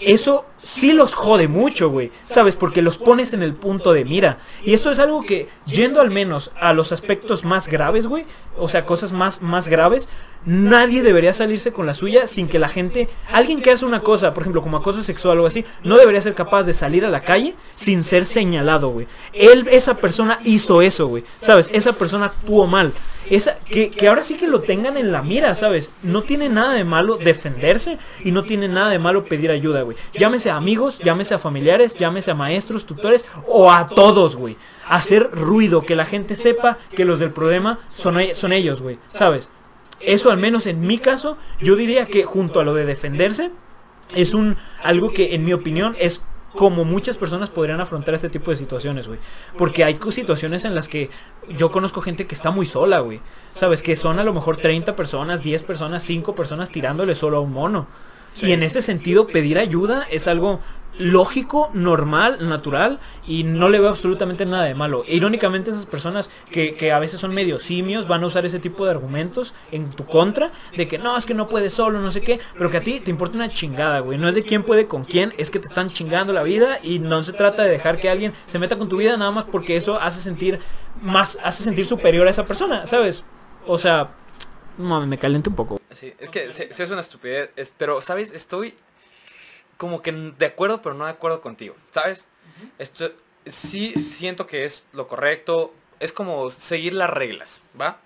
eso 0.00 0.46
sí 0.56 0.92
los 0.92 1.14
jode 1.14 1.48
mucho, 1.48 1.90
güey. 1.90 2.10
¿Sabes? 2.22 2.56
Porque 2.56 2.82
los 2.82 2.98
pones 2.98 3.32
en 3.32 3.42
el 3.42 3.54
punto 3.54 3.92
de 3.92 4.04
mira. 4.04 4.38
Y 4.64 4.74
esto 4.74 4.90
es 4.90 4.98
algo 4.98 5.22
que, 5.22 5.48
yendo 5.66 6.00
al 6.00 6.10
menos 6.10 6.50
a 6.60 6.72
los 6.72 6.92
aspectos 6.92 7.44
más 7.44 7.68
graves, 7.68 8.06
güey, 8.06 8.24
o 8.58 8.68
sea, 8.68 8.86
cosas 8.86 9.12
más, 9.12 9.42
más 9.42 9.68
graves, 9.68 10.08
nadie 10.44 11.02
debería 11.02 11.34
salirse 11.34 11.72
con 11.72 11.86
la 11.86 11.94
suya 11.94 12.26
sin 12.26 12.48
que 12.48 12.58
la 12.58 12.68
gente, 12.68 13.08
alguien 13.32 13.60
que 13.60 13.70
hace 13.70 13.84
una 13.84 14.00
cosa, 14.00 14.34
por 14.34 14.42
ejemplo, 14.42 14.62
como 14.62 14.78
acoso 14.78 15.02
sexual 15.02 15.30
o 15.30 15.32
algo 15.32 15.46
así, 15.46 15.64
no 15.84 15.96
debería 15.96 16.22
ser 16.22 16.34
capaz 16.34 16.64
de 16.64 16.74
salir 16.74 17.04
a 17.04 17.10
la 17.10 17.20
calle 17.20 17.54
sin 17.70 18.04
ser 18.04 18.24
señalado, 18.24 18.88
güey. 18.88 19.06
Él, 19.32 19.68
esa 19.70 19.94
persona 19.94 20.38
hizo 20.44 20.82
eso, 20.82 21.06
güey. 21.06 21.24
¿Sabes? 21.34 21.70
Esa 21.72 21.92
persona 21.92 22.26
actuó 22.26 22.66
mal. 22.66 22.92
Esa, 23.30 23.56
que, 23.60 23.90
ahora 24.08 24.24
sí 24.24 24.34
que 24.34 24.48
lo 24.48 24.60
tengan 24.60 24.96
en 24.96 25.12
la 25.12 25.22
mira, 25.22 25.54
¿sabes? 25.54 25.88
No 26.02 26.22
tiene 26.22 26.48
nada 26.48 26.74
de 26.74 26.84
malo 26.84 27.16
defenderse 27.16 27.96
y 28.24 28.32
no 28.32 28.42
tiene 28.42 28.66
nada 28.68 28.90
de 28.90 28.98
malo 28.98 29.24
pedir 29.24 29.50
ayuda, 29.52 29.82
güey. 29.82 29.96
Llámese 30.12 30.50
a 30.50 30.56
amigos, 30.56 30.98
llámese 30.98 31.34
a 31.34 31.38
familiares, 31.38 31.94
llámese 31.94 32.32
a 32.32 32.34
maestros, 32.34 32.86
tutores 32.86 33.24
o 33.46 33.70
a 33.70 33.86
todos, 33.86 34.34
güey. 34.34 34.56
Hacer 34.88 35.30
ruido, 35.30 35.82
que 35.82 35.94
la 35.94 36.06
gente 36.06 36.34
sepa 36.34 36.78
que 36.96 37.04
los 37.04 37.20
del 37.20 37.30
problema 37.30 37.78
son, 37.88 38.18
e- 38.18 38.34
son 38.34 38.52
ellos, 38.52 38.82
güey. 38.82 38.98
¿Sabes? 39.06 39.48
Eso 40.00 40.30
al 40.32 40.38
menos 40.38 40.66
en 40.66 40.80
mi 40.80 40.98
caso, 40.98 41.36
yo 41.60 41.76
diría 41.76 42.06
que 42.06 42.24
junto 42.24 42.58
a 42.58 42.64
lo 42.64 42.74
de 42.74 42.84
defenderse, 42.84 43.52
es 44.16 44.34
un 44.34 44.56
algo 44.82 45.12
que 45.12 45.36
en 45.36 45.44
mi 45.44 45.52
opinión 45.52 45.94
es 46.00 46.22
como 46.54 46.84
muchas 46.84 47.16
personas 47.16 47.50
podrían 47.50 47.80
afrontar 47.80 48.14
este 48.14 48.28
tipo 48.28 48.50
de 48.50 48.56
situaciones, 48.56 49.06
güey. 49.06 49.18
Porque 49.56 49.84
hay 49.84 49.98
situaciones 50.10 50.64
en 50.64 50.74
las 50.74 50.88
que 50.88 51.10
yo 51.48 51.70
conozco 51.70 52.02
gente 52.02 52.26
que 52.26 52.34
está 52.34 52.50
muy 52.50 52.66
sola, 52.66 53.00
güey. 53.00 53.20
Sabes, 53.54 53.82
que 53.82 53.96
son 53.96 54.18
a 54.18 54.24
lo 54.24 54.32
mejor 54.32 54.56
30 54.56 54.96
personas, 54.96 55.42
10 55.42 55.62
personas, 55.62 56.02
5 56.02 56.34
personas 56.34 56.70
tirándole 56.70 57.14
solo 57.14 57.38
a 57.38 57.40
un 57.40 57.52
mono. 57.52 57.86
Y 58.42 58.52
en 58.52 58.62
ese 58.62 58.80
sentido, 58.80 59.26
pedir 59.26 59.58
ayuda 59.58 60.06
es 60.10 60.28
algo 60.28 60.60
lógico, 61.00 61.70
normal, 61.72 62.46
natural 62.46 63.00
y 63.26 63.42
no 63.44 63.70
le 63.70 63.80
veo 63.80 63.88
absolutamente 63.88 64.44
nada 64.44 64.64
de 64.64 64.74
malo. 64.74 65.02
Irónicamente 65.08 65.70
esas 65.70 65.86
personas 65.86 66.28
que, 66.50 66.74
que 66.76 66.92
a 66.92 66.98
veces 66.98 67.18
son 67.20 67.32
medio 67.34 67.58
simios 67.58 68.06
van 68.06 68.22
a 68.22 68.26
usar 68.26 68.44
ese 68.44 68.58
tipo 68.58 68.84
de 68.84 68.90
argumentos 68.90 69.54
en 69.72 69.88
tu 69.90 70.04
contra 70.04 70.52
de 70.76 70.86
que 70.88 70.98
no, 70.98 71.16
es 71.16 71.24
que 71.24 71.32
no 71.32 71.48
puedes 71.48 71.72
solo, 71.72 72.00
no 72.00 72.12
sé 72.12 72.20
qué, 72.20 72.38
pero 72.56 72.70
que 72.70 72.76
a 72.76 72.82
ti 72.82 73.00
te 73.00 73.10
importa 73.10 73.36
una 73.36 73.48
chingada, 73.48 74.00
güey. 74.00 74.18
No 74.18 74.28
es 74.28 74.34
de 74.34 74.42
quién 74.42 74.62
puede 74.62 74.86
con 74.86 75.04
quién, 75.04 75.32
es 75.38 75.50
que 75.50 75.58
te 75.58 75.68
están 75.68 75.88
chingando 75.88 76.34
la 76.34 76.42
vida 76.42 76.78
y 76.82 76.98
no 76.98 77.22
se 77.22 77.32
trata 77.32 77.62
de 77.62 77.70
dejar 77.70 77.98
que 77.98 78.10
alguien 78.10 78.34
se 78.46 78.58
meta 78.58 78.76
con 78.76 78.90
tu 78.90 78.98
vida 78.98 79.16
nada 79.16 79.30
más 79.30 79.44
porque 79.46 79.76
eso 79.78 79.98
hace 79.98 80.20
sentir 80.20 80.60
más, 81.00 81.38
hace 81.42 81.62
sentir 81.64 81.86
superior 81.86 82.26
a 82.26 82.30
esa 82.30 82.44
persona, 82.44 82.86
¿sabes? 82.86 83.24
O 83.66 83.78
sea, 83.78 84.10
no, 84.76 85.06
me 85.06 85.18
caliente 85.18 85.48
un 85.48 85.56
poco. 85.56 85.80
Sí, 85.92 86.12
es 86.18 86.28
que 86.28 86.52
sí 86.52 86.82
es 86.82 86.90
una 86.90 87.00
estupidez, 87.00 87.50
es- 87.56 87.72
pero, 87.76 88.02
¿sabes? 88.02 88.30
Estoy 88.32 88.74
como 89.80 90.02
que 90.02 90.12
de 90.12 90.44
acuerdo, 90.44 90.82
pero 90.82 90.94
no 90.94 91.06
de 91.06 91.12
acuerdo 91.12 91.40
contigo, 91.40 91.74
¿sabes? 91.90 92.26
Esto, 92.78 93.12
sí 93.46 93.94
siento 93.94 94.46
que 94.46 94.66
es 94.66 94.84
lo 94.92 95.08
correcto, 95.08 95.72
es 96.00 96.12
como 96.12 96.50
seguir 96.50 96.92
las 96.92 97.08
reglas, 97.08 97.62
¿va? 97.80 97.98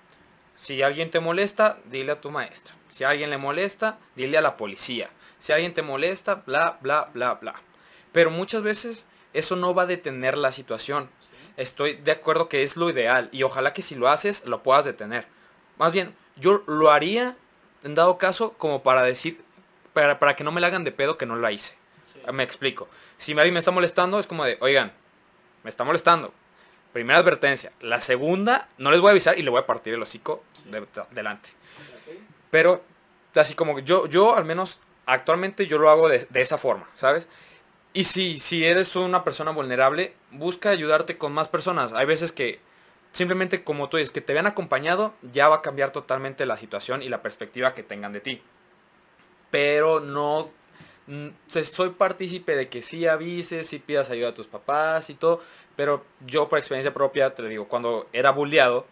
Si 0.56 0.82
alguien 0.82 1.10
te 1.10 1.18
molesta, 1.18 1.78
dile 1.90 2.12
a 2.12 2.20
tu 2.20 2.30
maestra. 2.30 2.76
Si 2.90 3.02
alguien 3.02 3.28
le 3.28 3.38
molesta, 3.38 3.98
dile 4.14 4.38
a 4.38 4.40
la 4.40 4.56
policía. 4.56 5.10
Si 5.40 5.52
alguien 5.52 5.74
te 5.74 5.82
molesta, 5.82 6.44
bla, 6.46 6.78
bla, 6.80 7.10
bla, 7.12 7.34
bla. 7.34 7.56
Pero 8.12 8.30
muchas 8.30 8.62
veces 8.62 9.06
eso 9.32 9.56
no 9.56 9.74
va 9.74 9.82
a 9.82 9.86
detener 9.86 10.38
la 10.38 10.52
situación. 10.52 11.10
Estoy 11.56 11.94
de 11.96 12.12
acuerdo 12.12 12.48
que 12.48 12.62
es 12.62 12.76
lo 12.76 12.88
ideal 12.88 13.30
y 13.32 13.42
ojalá 13.42 13.72
que 13.72 13.82
si 13.82 13.96
lo 13.96 14.08
haces 14.08 14.44
lo 14.44 14.62
puedas 14.62 14.84
detener. 14.84 15.26
Más 15.76 15.92
bien, 15.92 16.14
yo 16.36 16.62
lo 16.68 16.92
haría 16.92 17.36
en 17.82 17.96
dado 17.96 18.16
caso 18.16 18.52
como 18.52 18.84
para 18.84 19.02
decir, 19.02 19.42
para, 19.94 20.19
para 20.19 20.37
que 20.37 20.44
no 20.44 20.52
me 20.52 20.61
la 20.61 20.67
hagan 20.67 20.85
de 20.85 20.93
pedo 20.93 21.17
que 21.17 21.25
no 21.25 21.37
la 21.37 21.50
hice. 21.52 21.76
Me 22.32 22.43
explico. 22.43 22.88
Si 23.17 23.32
alguien 23.32 23.55
me 23.55 23.61
está 23.61 23.70
molestando 23.70 24.19
es 24.19 24.26
como 24.26 24.44
de, 24.44 24.58
oigan, 24.61 24.93
me 25.62 25.70
está 25.70 25.85
molestando. 25.85 26.32
Primera 26.93 27.19
advertencia. 27.19 27.73
La 27.81 28.00
segunda, 28.00 28.69
no 28.79 28.91
les 28.91 29.00
voy 29.00 29.08
a 29.08 29.12
avisar 29.12 29.38
y 29.38 29.43
le 29.43 29.50
voy 29.50 29.61
a 29.61 29.67
partir 29.67 29.94
el 29.94 30.02
hocico 30.02 30.44
de- 30.67 30.87
delante. 31.11 31.49
Pero, 32.50 32.82
así 33.35 33.55
como 33.55 33.75
que 33.75 33.82
yo, 33.82 34.06
yo 34.06 34.37
al 34.37 34.44
menos 34.44 34.79
actualmente 35.06 35.67
yo 35.67 35.79
lo 35.79 35.91
hago 35.91 36.08
de, 36.08 36.26
de 36.31 36.41
esa 36.41 36.56
forma, 36.58 36.88
¿sabes? 36.94 37.29
Y 37.93 38.05
si, 38.05 38.38
si 38.38 38.64
eres 38.64 38.94
una 38.96 39.25
persona 39.25 39.50
vulnerable, 39.50 40.14
busca 40.31 40.70
ayudarte 40.70 41.19
con 41.19 41.32
más 41.32 41.49
personas. 41.49 41.93
Hay 41.93 42.06
veces 42.06 42.32
que 42.32 42.61
simplemente 43.12 43.62
como 43.64 43.88
tú 43.88 43.96
dices, 43.96 44.12
que 44.12 44.20
te 44.20 44.32
vean 44.32 44.46
acompañado, 44.46 45.14
ya 45.23 45.49
va 45.49 45.56
a 45.56 45.62
cambiar 45.62 45.91
totalmente 45.91 46.46
la 46.46 46.56
situación 46.56 47.02
y 47.02 47.08
la 47.08 47.23
perspectiva 47.23 47.75
que 47.75 47.82
tengan 47.82 48.12
de 48.12 48.20
ti. 48.20 48.43
Pero 49.54 50.00
no, 50.00 50.50
mm, 51.06 51.28
soy 51.48 51.90
partícipe 51.90 52.56
de 52.56 52.68
que 52.68 52.82
sí 52.82 53.06
avises, 53.06 53.69
sí 53.69 53.79
pidas 53.79 54.10
ayuda 54.10 54.31
a 54.31 54.34
tus 54.34 54.48
papás 54.48 55.10
y 55.10 55.14
todo. 55.14 55.40
Pero 55.76 56.05
yo 56.26 56.48
por 56.48 56.58
experiencia 56.58 56.93
propia, 56.93 57.36
te 57.36 57.43
lo 57.43 57.48
digo, 57.48 57.69
cuando 57.69 58.08
era 58.12 58.32
bulleado, 58.32 58.84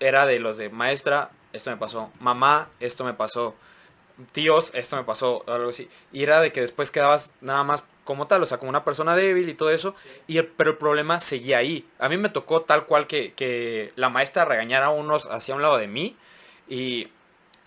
era 0.00 0.26
de 0.26 0.38
los 0.40 0.56
de 0.58 0.70
maestra, 0.70 1.30
esto 1.52 1.70
me 1.70 1.76
pasó, 1.76 2.10
mamá, 2.20 2.68
esto 2.80 3.04
me 3.04 3.14
pasó, 3.14 3.54
tíos, 4.32 4.70
esto 4.74 4.96
me 4.96 5.04
pasó, 5.04 5.44
algo 5.48 5.70
así. 5.70 5.88
Y 6.12 6.22
era 6.22 6.40
de 6.40 6.52
que 6.52 6.62
después 6.62 6.90
quedabas 6.90 7.30
nada 7.42 7.64
más 7.64 7.84
como 8.04 8.26
tal, 8.28 8.42
o 8.42 8.46
sea, 8.46 8.58
como 8.58 8.70
una 8.70 8.84
persona 8.84 9.16
débil 9.16 9.48
y 9.48 9.54
todo 9.54 9.70
eso. 9.70 9.94
Y 10.26 10.38
el- 10.38 10.46
pero 10.48 10.70
el 10.70 10.76
problema 10.78 11.20
seguía 11.20 11.58
ahí. 11.58 11.88
A 11.98 12.08
mí 12.08 12.16
me 12.18 12.30
tocó 12.30 12.62
tal 12.62 12.86
cual 12.86 13.06
que, 13.06 13.34
que 13.34 13.92
la 13.96 14.10
maestra 14.10 14.44
regañara 14.46 14.86
a 14.86 14.90
unos 14.90 15.26
hacia 15.26 15.54
un 15.56 15.62
lado 15.62 15.78
de 15.78 15.88
mí. 15.88 16.16
Y, 16.68 17.08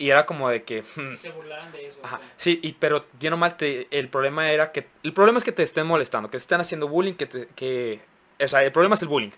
y 0.00 0.10
era 0.10 0.26
como 0.26 0.48
de 0.48 0.64
que... 0.64 0.82
hmm, 0.82 1.14
Se 1.14 1.30
burlaran 1.30 1.70
de 1.70 1.86
eso. 1.86 2.00
Ajá, 2.02 2.20
sí, 2.36 2.58
y, 2.62 2.72
pero 2.72 3.06
bien 3.20 3.34
o 3.34 3.36
mal, 3.36 3.56
te- 3.56 3.86
el 3.96 4.08
problema 4.08 4.50
era 4.50 4.72
que... 4.72 4.88
El 5.04 5.12
problema 5.12 5.38
es 5.38 5.44
que 5.44 5.52
te 5.52 5.62
estén 5.62 5.86
molestando, 5.86 6.28
que 6.30 6.38
te 6.38 6.42
estén 6.42 6.60
haciendo 6.60 6.88
bullying, 6.88 7.12
que, 7.14 7.26
te- 7.26 7.48
que... 7.54 8.00
O 8.42 8.48
sea, 8.48 8.64
el 8.64 8.72
problema 8.72 8.94
es 8.96 9.02
el 9.02 9.08
bullying. 9.08 9.30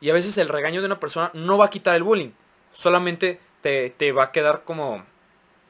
Y 0.00 0.08
a 0.10 0.14
veces 0.14 0.38
el 0.38 0.48
regaño 0.48 0.80
de 0.80 0.86
una 0.86 1.00
persona 1.00 1.30
no 1.34 1.58
va 1.58 1.66
a 1.66 1.70
quitar 1.70 1.96
el 1.96 2.04
bullying. 2.04 2.30
Solamente 2.72 3.40
te, 3.60 3.90
te 3.90 4.12
va 4.12 4.24
a 4.24 4.32
quedar 4.32 4.62
como... 4.64 5.04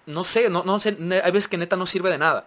No 0.07 0.23
sé, 0.23 0.51
no, 0.51 0.63
no 0.65 0.79
sé, 0.79 0.97
hay 1.25 1.33
veces 1.33 1.49
que 1.49 1.57
neta 1.59 1.77
no 1.77 1.87
sirve 1.87 2.11
de 2.11 2.19
nada. 2.19 2.47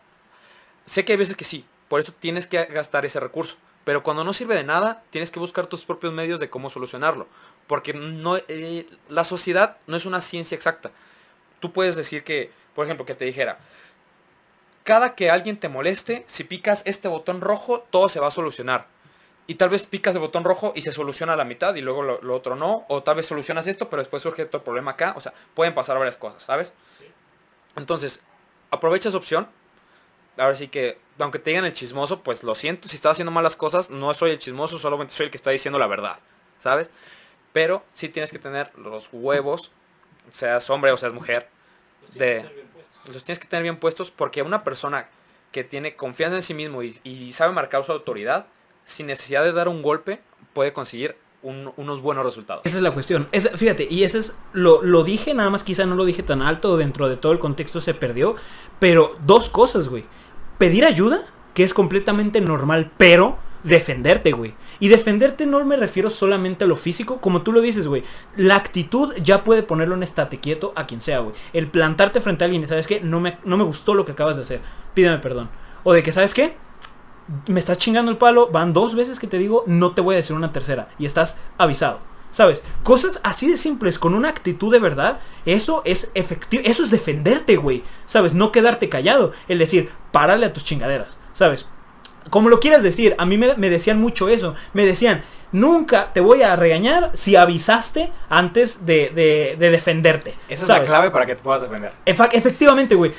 Sé 0.86 1.04
que 1.06 1.14
hay 1.14 1.18
veces 1.18 1.36
que 1.36 1.44
sí, 1.44 1.66
por 1.88 2.00
eso 2.00 2.14
tienes 2.18 2.48
que 2.48 2.64
gastar 2.66 3.06
ese 3.06 3.20
recurso. 3.20 3.56
Pero 3.84 4.04
cuando 4.04 4.24
no 4.24 4.34
sirve 4.34 4.56
de 4.56 4.64
nada, 4.64 5.04
tienes 5.10 5.32
que 5.32 5.40
buscar 5.40 5.68
tus 5.68 5.86
propios 5.86 6.14
medios 6.14 6.40
de 6.40 6.50
cómo 6.50 6.70
solucionarlo. 6.70 7.28
Porque 7.68 7.94
no, 7.94 8.38
eh, 8.48 8.88
la 9.10 9.24
sociedad 9.24 9.78
no 9.88 9.98
es 9.98 10.06
una 10.06 10.22
ciencia 10.22 10.56
exacta. 10.56 10.92
Tú 11.60 11.72
puedes 11.74 11.96
decir 11.96 12.24
que, 12.24 12.52
por 12.74 12.86
ejemplo, 12.86 13.06
que 13.06 13.16
te 13.16 13.26
dijera, 13.26 13.60
cada 14.84 15.16
que 15.16 15.30
alguien 15.30 15.60
te 15.60 15.70
moleste, 15.70 16.24
si 16.28 16.44
picas 16.44 16.82
este 16.86 17.08
botón 17.08 17.42
rojo, 17.42 17.86
todo 17.90 18.10
se 18.10 18.20
va 18.20 18.28
a 18.28 18.32
solucionar. 18.32 18.88
Y 19.48 19.56
tal 19.56 19.70
vez 19.70 19.86
picas 19.86 20.14
el 20.16 20.22
botón 20.22 20.44
rojo 20.44 20.74
y 20.76 20.84
se 20.84 20.92
soluciona 20.92 21.34
a 21.34 21.36
la 21.36 21.44
mitad 21.44 21.74
y 21.76 21.82
luego 21.82 22.04
lo, 22.04 22.22
lo 22.22 22.36
otro 22.36 22.56
no. 22.56 22.86
O 22.88 23.02
tal 23.02 23.16
vez 23.16 23.26
solucionas 23.26 23.66
esto, 23.66 23.90
pero 23.90 24.02
después 24.02 24.22
surge 24.22 24.44
otro 24.44 24.64
problema 24.64 24.92
acá. 24.92 25.14
O 25.18 25.22
sea, 25.22 25.34
pueden 25.56 25.74
pasar 25.74 25.98
varias 25.98 26.18
cosas, 26.18 26.44
¿sabes? 26.44 26.72
Entonces, 27.76 28.20
aprovecha 28.72 29.10
esa 29.10 29.18
opción. 29.18 29.48
Ahora 30.38 30.56
sí 30.56 30.68
que, 30.68 31.00
aunque 31.18 31.40
te 31.40 31.50
digan 31.50 31.66
el 31.66 31.74
chismoso, 31.74 32.22
pues 32.22 32.44
lo 32.44 32.56
siento. 32.56 32.88
Si 32.90 32.96
estás 32.96 33.14
haciendo 33.14 33.32
malas 33.32 33.56
cosas, 33.56 33.90
no 33.90 34.14
soy 34.14 34.32
el 34.32 34.40
chismoso, 34.40 34.80
solamente 34.80 35.14
soy 35.14 35.26
el 35.26 35.32
que 35.32 35.38
está 35.38 35.50
diciendo 35.50 35.80
la 35.80 35.88
verdad, 35.88 36.18
¿sabes? 36.60 36.90
Pero 37.52 37.84
sí 37.94 38.08
tienes 38.08 38.32
que 38.32 38.40
tener 38.40 38.72
los 38.78 39.10
huevos, 39.12 39.72
seas 40.32 40.70
hombre 40.70 40.92
o 40.92 40.98
seas 40.98 41.14
mujer, 41.14 41.50
de, 42.16 42.46
los 43.14 43.24
tienes 43.24 43.40
que 43.40 43.48
tener 43.48 43.64
bien 43.64 43.78
puestos 43.78 44.12
porque 44.12 44.42
una 44.42 44.64
persona 44.64 45.08
que 45.52 45.64
tiene 45.64 45.96
confianza 45.96 46.36
en 46.36 46.42
sí 46.44 46.54
mismo 46.54 46.84
y, 46.84 47.00
y 47.04 47.32
sabe 47.34 47.54
marcar 47.54 47.84
su 47.86 47.92
autoridad, 47.92 48.48
sin 48.86 49.08
necesidad 49.08 49.44
de 49.44 49.52
dar 49.52 49.68
un 49.68 49.82
golpe, 49.82 50.22
puede 50.54 50.74
conseguir 50.74 51.16
un- 51.42 51.72
unos 51.78 52.02
buenos 52.02 52.26
resultados. 52.26 52.62
Esa 52.66 52.78
es 52.78 52.84
la 52.84 52.92
cuestión. 52.92 53.28
Esa- 53.32 53.56
fíjate, 53.58 53.88
y 53.90 54.04
ese 54.04 54.20
es, 54.20 54.38
lo, 54.54 54.82
lo 54.84 55.04
dije, 55.04 55.34
nada 55.34 55.50
más 55.50 55.64
quizá 55.64 55.86
no 55.86 55.96
lo 55.96 56.06
dije 56.06 56.22
tan 56.24 56.42
alto, 56.42 56.78
dentro 56.78 57.08
de 57.10 57.18
todo 57.18 57.32
el 57.32 57.40
contexto 57.40 57.82
se 57.82 57.94
perdió, 57.94 58.36
pero 58.80 59.16
dos 59.26 59.50
cosas, 59.50 59.88
güey. 59.88 60.06
Pedir 60.58 60.86
ayuda, 60.86 61.24
que 61.54 61.64
es 61.64 61.74
completamente 61.74 62.42
normal, 62.42 62.92
pero 62.98 63.38
defenderte, 63.64 64.32
güey. 64.32 64.54
Y 64.80 64.88
defenderte 64.88 65.46
no 65.46 65.64
me 65.66 65.78
refiero 65.78 66.10
solamente 66.10 66.64
a 66.64 66.68
lo 66.68 66.76
físico, 66.76 67.20
como 67.20 67.42
tú 67.42 67.52
lo 67.52 67.62
dices, 67.62 67.88
güey. 67.88 68.04
La 68.36 68.56
actitud 68.56 69.14
ya 69.22 69.44
puede 69.44 69.64
ponerlo 69.64 69.96
en 69.96 70.04
estate 70.04 70.40
quieto 70.40 70.74
a 70.76 70.88
quien 70.88 71.02
sea, 71.02 71.20
güey. 71.20 71.36
El 71.54 71.68
plantarte 71.68 72.22
frente 72.22 72.44
a 72.44 72.46
alguien 72.46 72.64
y 72.64 72.68
sabes 72.68 72.88
qué, 72.88 73.02
no 73.02 73.20
me, 73.20 73.38
no 73.44 73.58
me 73.58 73.64
gustó 73.64 73.94
lo 73.94 74.06
que 74.06 74.14
acabas 74.14 74.38
de 74.38 74.44
hacer, 74.44 74.62
pídeme 74.94 75.20
perdón. 75.20 75.50
O 75.84 75.94
de 75.94 76.04
que, 76.04 76.12
¿sabes 76.12 76.34
qué? 76.34 76.56
me 77.48 77.60
estás 77.60 77.78
chingando 77.78 78.12
el 78.12 78.18
palo, 78.18 78.50
van 78.52 78.74
dos 78.74 78.96
veces 78.96 79.20
que 79.20 79.28
te 79.28 79.38
digo, 79.38 79.64
no 79.68 79.92
te 79.92 80.02
voy 80.02 80.16
a 80.16 80.18
decir 80.18 80.36
una 80.36 80.52
tercera. 80.52 80.90
Y 80.98 81.06
estás 81.06 81.38
avisado. 81.58 82.00
¿Sabes? 82.32 82.64
Cosas 82.84 83.20
así 83.24 83.50
de 83.50 83.58
simples, 83.58 83.98
con 83.98 84.14
una 84.14 84.30
actitud 84.30 84.72
de 84.72 84.80
verdad, 84.80 85.20
eso 85.46 85.82
es 85.84 86.12
efectivo, 86.14 86.62
eso 86.64 86.84
es 86.84 86.92
defenderte, 86.92 87.56
güey. 87.56 87.84
¿Sabes? 88.06 88.34
No 88.34 88.52
quedarte 88.52 88.88
callado. 88.88 89.34
El 89.48 89.58
decir, 89.58 89.90
párale 90.12 90.46
a 90.46 90.54
tus 90.54 90.64
chingaderas. 90.64 91.18
¿Sabes? 91.34 91.66
Como 92.30 92.50
lo 92.50 92.60
quieras 92.60 92.84
decir, 92.84 93.16
a 93.18 93.26
mí 93.26 93.38
me, 93.38 93.56
me 93.56 93.70
decían 93.70 94.00
mucho 94.00 94.30
eso. 94.30 94.56
Me 94.74 94.86
decían, 94.86 95.24
nunca 95.52 96.12
te 96.14 96.20
voy 96.20 96.44
a 96.44 96.56
regañar 96.56 97.12
si 97.14 97.36
avisaste 97.36 98.12
antes 98.30 98.86
de, 98.86 99.10
de- 99.16 99.56
de 99.58 99.72
defenderte. 99.72 100.36
Esa 100.48 100.64
es 100.64 100.70
la 100.70 100.86
clave 100.86 101.12
para 101.12 101.26
que 101.26 101.36
te 101.36 101.42
puedas 101.44 101.62
defender. 101.62 101.92
Efectivamente, 102.06 102.96
güey. 102.96 103.12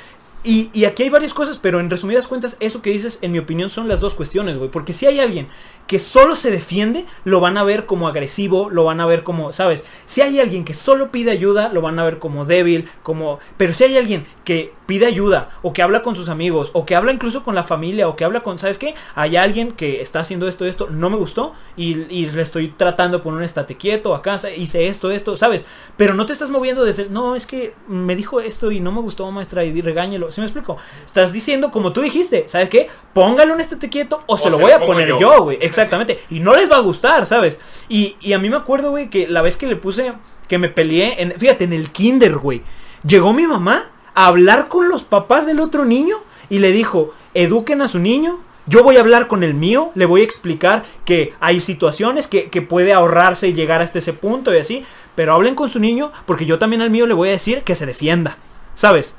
Y, 0.43 0.71
y 0.73 0.85
aquí 0.85 1.03
hay 1.03 1.09
varias 1.09 1.35
cosas, 1.35 1.57
pero 1.61 1.79
en 1.79 1.87
resumidas 1.91 2.25
cuentas, 2.27 2.57
eso 2.59 2.81
que 2.81 2.89
dices, 2.89 3.19
en 3.21 3.31
mi 3.31 3.37
opinión, 3.37 3.69
son 3.69 3.87
las 3.87 3.99
dos 3.99 4.15
cuestiones, 4.15 4.57
güey. 4.57 4.71
Porque 4.71 4.91
si 4.91 5.05
hay 5.05 5.19
alguien 5.19 5.47
que 5.85 5.99
solo 5.99 6.35
se 6.35 6.49
defiende, 6.49 7.05
lo 7.25 7.41
van 7.41 7.59
a 7.59 7.63
ver 7.63 7.85
como 7.85 8.07
agresivo, 8.07 8.71
lo 8.71 8.83
van 8.83 9.01
a 9.01 9.05
ver 9.05 9.21
como, 9.21 9.51
¿sabes? 9.51 9.83
Si 10.07 10.21
hay 10.21 10.39
alguien 10.39 10.65
que 10.65 10.73
solo 10.73 11.11
pide 11.11 11.29
ayuda, 11.29 11.69
lo 11.71 11.81
van 11.81 11.99
a 11.99 12.03
ver 12.03 12.17
como 12.17 12.45
débil, 12.45 12.89
como... 13.03 13.37
Pero 13.57 13.75
si 13.75 13.83
hay 13.83 13.97
alguien 13.97 14.25
que 14.43 14.73
pide 14.91 15.05
ayuda, 15.05 15.51
o 15.61 15.71
que 15.71 15.81
habla 15.81 16.03
con 16.03 16.17
sus 16.17 16.27
amigos, 16.27 16.71
o 16.73 16.85
que 16.85 16.97
habla 16.97 17.13
incluso 17.13 17.45
con 17.45 17.55
la 17.55 17.63
familia, 17.63 18.09
o 18.09 18.17
que 18.17 18.25
habla 18.25 18.43
con, 18.43 18.57
¿sabes 18.57 18.77
qué? 18.77 18.93
Hay 19.15 19.37
alguien 19.37 19.71
que 19.71 20.01
está 20.01 20.19
haciendo 20.19 20.49
esto, 20.49 20.65
esto, 20.65 20.89
no 20.89 21.09
me 21.09 21.15
gustó, 21.15 21.53
y, 21.77 21.91
y 22.13 22.29
le 22.29 22.41
estoy 22.41 22.73
tratando 22.75 23.19
de 23.19 23.23
poner 23.23 23.37
un 23.37 23.45
estate 23.45 23.77
quieto, 23.77 24.13
acá, 24.13 24.37
hice 24.57 24.89
esto, 24.89 25.09
esto, 25.09 25.37
¿sabes? 25.37 25.63
Pero 25.95 26.13
no 26.13 26.25
te 26.25 26.33
estás 26.33 26.49
moviendo 26.49 26.83
desde, 26.83 27.07
no, 27.07 27.37
es 27.37 27.45
que 27.45 27.73
me 27.87 28.17
dijo 28.17 28.41
esto 28.41 28.69
y 28.69 28.81
no 28.81 28.91
me 28.91 28.99
gustó, 28.99 29.31
maestra, 29.31 29.63
y 29.63 29.81
regáñelo, 29.81 30.29
¿sí 30.29 30.41
me 30.41 30.47
explico? 30.47 30.75
Estás 31.05 31.31
diciendo, 31.31 31.71
como 31.71 31.93
tú 31.93 32.01
dijiste, 32.01 32.49
¿sabes 32.49 32.67
qué? 32.67 32.89
Póngale 33.13 33.53
un 33.53 33.61
estate 33.61 33.87
quieto 33.87 34.21
o, 34.25 34.37
se 34.37 34.49
lo 34.49 34.59
voy 34.59 34.71
a 34.73 34.79
poner 34.81 35.07
yo. 35.07 35.21
yo, 35.21 35.43
güey. 35.43 35.57
Exactamente. 35.61 36.19
Y 36.29 36.41
no 36.41 36.53
les 36.53 36.69
va 36.69 36.75
a 36.75 36.81
gustar, 36.81 37.25
¿sabes? 37.25 37.61
Y, 37.87 38.17
y 38.19 38.33
a 38.33 38.39
mí 38.39 38.49
me 38.49 38.57
acuerdo, 38.57 38.89
güey, 38.89 39.09
que 39.09 39.25
la 39.29 39.41
vez 39.41 39.55
que 39.55 39.67
le 39.67 39.77
puse, 39.77 40.11
que 40.49 40.57
me 40.57 40.67
peleé, 40.67 41.21
en, 41.21 41.31
fíjate, 41.31 41.63
en 41.63 41.71
el 41.71 41.93
kinder, 41.93 42.35
güey. 42.35 42.61
Llegó 43.05 43.31
mi 43.31 43.47
mamá 43.47 43.89
hablar 44.15 44.67
con 44.67 44.89
los 44.89 45.03
papás 45.03 45.45
del 45.45 45.59
otro 45.59 45.85
niño 45.85 46.17
y 46.49 46.59
le 46.59 46.71
dijo, 46.71 47.13
eduquen 47.33 47.81
a 47.81 47.87
su 47.87 47.99
niño. 47.99 48.39
Yo 48.67 48.83
voy 48.83 48.97
a 48.97 49.01
hablar 49.01 49.27
con 49.27 49.43
el 49.43 49.53
mío, 49.53 49.91
le 49.95 50.05
voy 50.05 50.21
a 50.21 50.23
explicar 50.23 50.83
que 51.03 51.33
hay 51.39 51.61
situaciones 51.61 52.27
que, 52.27 52.49
que 52.49 52.61
puede 52.61 52.93
ahorrarse 52.93 53.47
y 53.47 53.53
llegar 53.53 53.81
hasta 53.81 53.99
ese 53.99 54.13
punto 54.13 54.53
y 54.53 54.57
así. 54.57 54.85
Pero 55.15 55.33
hablen 55.33 55.55
con 55.55 55.69
su 55.69 55.79
niño 55.79 56.11
porque 56.25 56.45
yo 56.45 56.59
también 56.59 56.81
al 56.81 56.89
mío 56.89 57.07
le 57.07 57.13
voy 57.13 57.29
a 57.29 57.33
decir 57.33 57.63
que 57.63 57.75
se 57.75 57.85
defienda. 57.85 58.37
¿Sabes? 58.75 59.15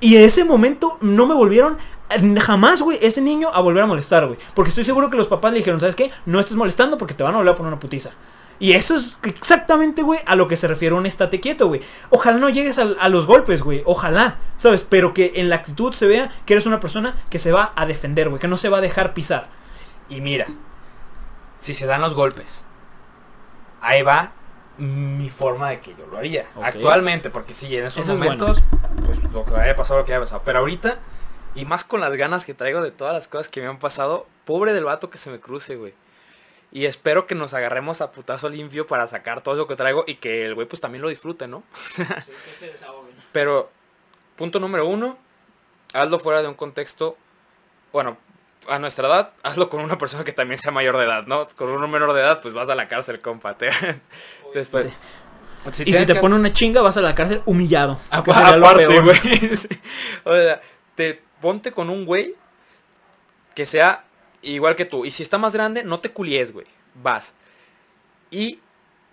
Y 0.00 0.16
en 0.16 0.24
ese 0.24 0.44
momento 0.44 0.98
no 1.00 1.26
me 1.26 1.34
volvieron 1.34 1.78
eh, 2.10 2.40
jamás, 2.40 2.82
güey, 2.82 2.98
ese 3.02 3.20
niño 3.20 3.50
a 3.52 3.60
volver 3.60 3.82
a 3.82 3.86
molestar, 3.86 4.26
güey. 4.26 4.38
Porque 4.54 4.70
estoy 4.70 4.84
seguro 4.84 5.10
que 5.10 5.16
los 5.16 5.26
papás 5.26 5.52
le 5.52 5.58
dijeron, 5.58 5.80
¿sabes 5.80 5.94
qué? 5.94 6.10
No 6.24 6.40
estés 6.40 6.56
molestando 6.56 6.98
porque 6.98 7.14
te 7.14 7.22
van 7.22 7.34
a 7.34 7.38
a 7.38 7.56
poner 7.56 7.72
una 7.72 7.80
putiza. 7.80 8.10
Y 8.58 8.72
eso 8.72 8.96
es 8.96 9.16
exactamente, 9.22 10.02
güey, 10.02 10.20
a 10.24 10.34
lo 10.34 10.48
que 10.48 10.56
se 10.56 10.66
refiere 10.66 10.94
un 10.94 11.06
estate 11.06 11.40
quieto, 11.40 11.68
güey. 11.68 11.82
Ojalá 12.10 12.38
no 12.38 12.48
llegues 12.48 12.78
a, 12.78 13.08
los 13.08 13.26
golpes, 13.26 13.62
güey. 13.62 13.82
Ojalá, 13.84 14.38
¿sabes? 14.56 14.82
Pero 14.88 15.12
que 15.12 15.32
en 15.36 15.48
la 15.48 15.56
actitud 15.56 15.92
se 15.92 16.06
vea 16.06 16.32
que 16.46 16.54
eres 16.54 16.66
una 16.66 16.80
persona 16.80 17.16
que 17.28 17.38
se 17.38 17.52
va 17.52 17.72
a 17.76 17.84
defender, 17.84 18.30
güey. 18.30 18.40
Que 18.40 18.48
no 18.48 18.56
se 18.56 18.68
va 18.68 18.78
a 18.78 18.80
dejar 18.80 19.12
pisar. 19.12 19.48
Y 20.08 20.20
mira, 20.20 20.46
si 21.58 21.74
se 21.74 21.86
dan 21.86 22.00
los 22.00 22.14
golpes, 22.14 22.64
ahí 23.82 24.02
va 24.02 24.32
mi 24.78 25.30
forma 25.30 25.70
de 25.70 25.80
que 25.80 25.94
yo 25.94 26.06
lo 26.06 26.18
haría. 26.18 26.46
Actualmente, 26.62 27.30
porque 27.30 27.54
sí, 27.54 27.76
en 27.76 27.86
esos 27.86 28.04
Eso 28.04 28.14
es 28.14 28.18
momentos, 28.18 28.62
pues 29.04 29.22
lo 29.32 29.44
que 29.44 29.54
haya 29.54 29.76
pasado, 29.76 30.00
lo 30.00 30.06
que 30.06 30.12
haya 30.12 30.20
pasado. 30.20 30.42
Pero 30.44 30.60
ahorita, 30.60 30.98
y 31.54 31.64
más 31.66 31.84
con 31.84 32.00
las 32.00 32.12
ganas 32.16 32.44
que 32.44 32.54
traigo 32.54 32.80
de 32.80 32.90
todas 32.90 33.14
las 33.14 33.28
cosas 33.28 33.48
que 33.48 33.60
me 33.60 33.66
han 33.66 33.78
pasado, 33.78 34.26
pobre 34.44 34.72
del 34.72 34.84
vato 34.84 35.10
que 35.10 35.18
se 35.18 35.30
me 35.30 35.40
cruce, 35.40 35.76
güey. 35.76 35.94
Y 36.72 36.84
espero 36.86 37.26
que 37.26 37.34
nos 37.34 37.54
agarremos 37.54 38.00
a 38.00 38.10
putazo 38.12 38.48
limpio 38.48 38.86
para 38.86 39.08
sacar 39.08 39.40
todo 39.42 39.54
lo 39.54 39.66
que 39.66 39.76
traigo 39.76 40.04
y 40.06 40.16
que 40.16 40.44
el 40.44 40.54
güey 40.54 40.66
pues 40.66 40.80
también 40.80 41.00
lo 41.02 41.08
disfrute, 41.08 41.46
¿no? 41.46 41.62
Pero, 43.32 43.70
punto 44.36 44.58
número 44.60 44.86
uno, 44.86 45.18
hazlo 45.92 46.18
fuera 46.18 46.42
de 46.42 46.48
un 46.48 46.54
contexto, 46.54 47.16
bueno, 47.92 48.16
a 48.68 48.78
nuestra 48.78 49.06
edad, 49.08 49.32
hazlo 49.42 49.68
con 49.68 49.80
una 49.80 49.96
persona 49.98 50.24
que 50.24 50.32
también 50.32 50.58
sea 50.58 50.72
mayor 50.72 50.96
de 50.96 51.04
edad, 51.04 51.26
¿no? 51.26 51.48
Con 51.48 51.68
uno 51.70 51.86
menor 51.88 52.12
de 52.12 52.20
edad, 52.20 52.40
pues 52.42 52.52
vas 52.52 52.68
a 52.68 52.74
la 52.74 52.88
cárcel, 52.88 53.20
compa. 53.20 53.56
te- 53.56 53.70
Después. 54.54 54.86
y 55.84 55.92
si 55.92 56.04
te 56.06 56.14
que- 56.14 56.20
pone 56.20 56.34
una 56.34 56.52
chinga, 56.52 56.82
vas 56.82 56.96
a 56.96 57.00
la 57.00 57.14
cárcel 57.14 57.42
humillado. 57.46 57.98
Que 58.24 58.30
lo 58.32 58.66
aparte, 58.66 59.00
güey. 59.00 59.56
Sí. 59.56 59.68
O 60.24 60.32
sea, 60.32 60.60
te 60.94 61.22
ponte 61.40 61.70
con 61.72 61.90
un 61.90 62.04
güey 62.04 62.34
que 63.54 63.66
sea 63.66 64.04
igual 64.54 64.76
que 64.76 64.84
tú. 64.84 65.04
Y 65.04 65.10
si 65.10 65.22
está 65.22 65.38
más 65.38 65.52
grande, 65.52 65.84
no 65.84 66.00
te 66.00 66.10
culies, 66.10 66.52
güey. 66.52 66.66
Vas. 66.94 67.34
Y 68.30 68.60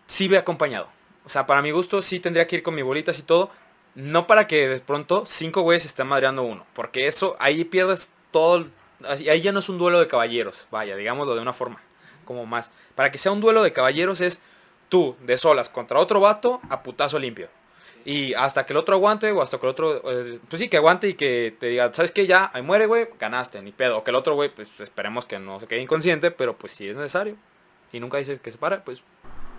sí 0.08 0.28
ve 0.28 0.38
acompañado. 0.38 0.88
O 1.25 1.30
sea, 1.30 1.46
para 1.46 1.62
mi 1.62 1.72
gusto 1.72 2.02
sí 2.02 2.20
tendría 2.20 2.48
que 2.48 2.58
ir 2.58 2.63
con 2.63 2.75
mi 2.75 2.82
bolitas 2.82 3.20
y 3.20 3.24
todo. 3.24 3.50
No 3.96 4.28
para 4.28 4.48
que 4.48 4.68
de 4.68 4.80
pronto 4.80 5.25
cinco 5.28 5.62
güeyes 5.62 5.86
estén 5.86 6.08
madreando 6.08 6.44
uno. 6.44 6.66
Porque 6.74 7.08
eso, 7.08 7.36
ahí 7.40 7.63
pierdes 7.63 8.12
todo. 8.32 8.66
Ahí 9.08 9.42
ya 9.42 9.52
no 9.52 9.60
es 9.60 9.70
un 9.70 9.78
duelo 9.78 10.00
de 10.00 10.08
caballeros. 10.08 10.68
Vaya, 10.72 10.96
digámoslo 10.96 11.36
de 11.36 11.42
una 11.42 11.54
forma. 11.54 11.82
Como 12.25 12.46
más. 12.46 12.72
Para 12.96 13.12
que 13.12 13.18
sea 13.18 13.32
un 13.32 13.42
duelo 13.42 13.63
de 13.63 13.74
caballeros 13.74 14.22
es 14.22 14.42
tú 14.90 15.16
de 15.22 15.38
solas 15.38 15.70
contra 15.70 16.00
otro 16.00 16.20
vato 16.20 16.62
a 16.70 16.84
putazo 16.84 17.20
limpio. 17.20 17.50
Y 18.06 18.34
hasta 18.34 18.66
que 18.66 18.74
el 18.74 18.78
otro 18.78 18.96
aguante, 18.96 19.32
o 19.32 19.42
hasta 19.42 19.58
que 19.60 19.66
el 19.66 19.70
otro, 19.72 20.02
eh, 20.12 20.40
pues 20.50 20.60
sí, 20.62 20.68
que 20.68 20.78
aguante 20.78 21.08
y 21.08 21.14
que 21.14 21.56
te 21.60 21.68
diga, 21.68 21.94
¿sabes 21.94 22.12
qué? 22.12 22.28
Ya, 22.28 22.52
ahí 22.54 22.62
muere, 22.62 22.86
güey, 22.86 23.08
ganaste, 23.20 23.62
ni 23.62 23.72
pedo. 23.72 24.00
O 24.00 24.04
que 24.04 24.12
el 24.12 24.16
otro, 24.16 24.36
güey, 24.36 24.50
pues 24.50 24.78
esperemos 24.82 25.26
que 25.26 25.40
no 25.40 25.60
se 25.60 25.68
quede 25.68 25.80
inconsciente, 25.82 26.30
pero 26.32 26.58
pues 26.58 26.74
si 26.74 26.90
es 26.90 26.96
necesario. 26.96 27.36
Y 27.94 28.00
nunca 28.00 28.18
dices 28.18 28.40
que 28.42 28.52
se 28.52 28.58
para, 28.58 28.84
pues... 28.84 29.00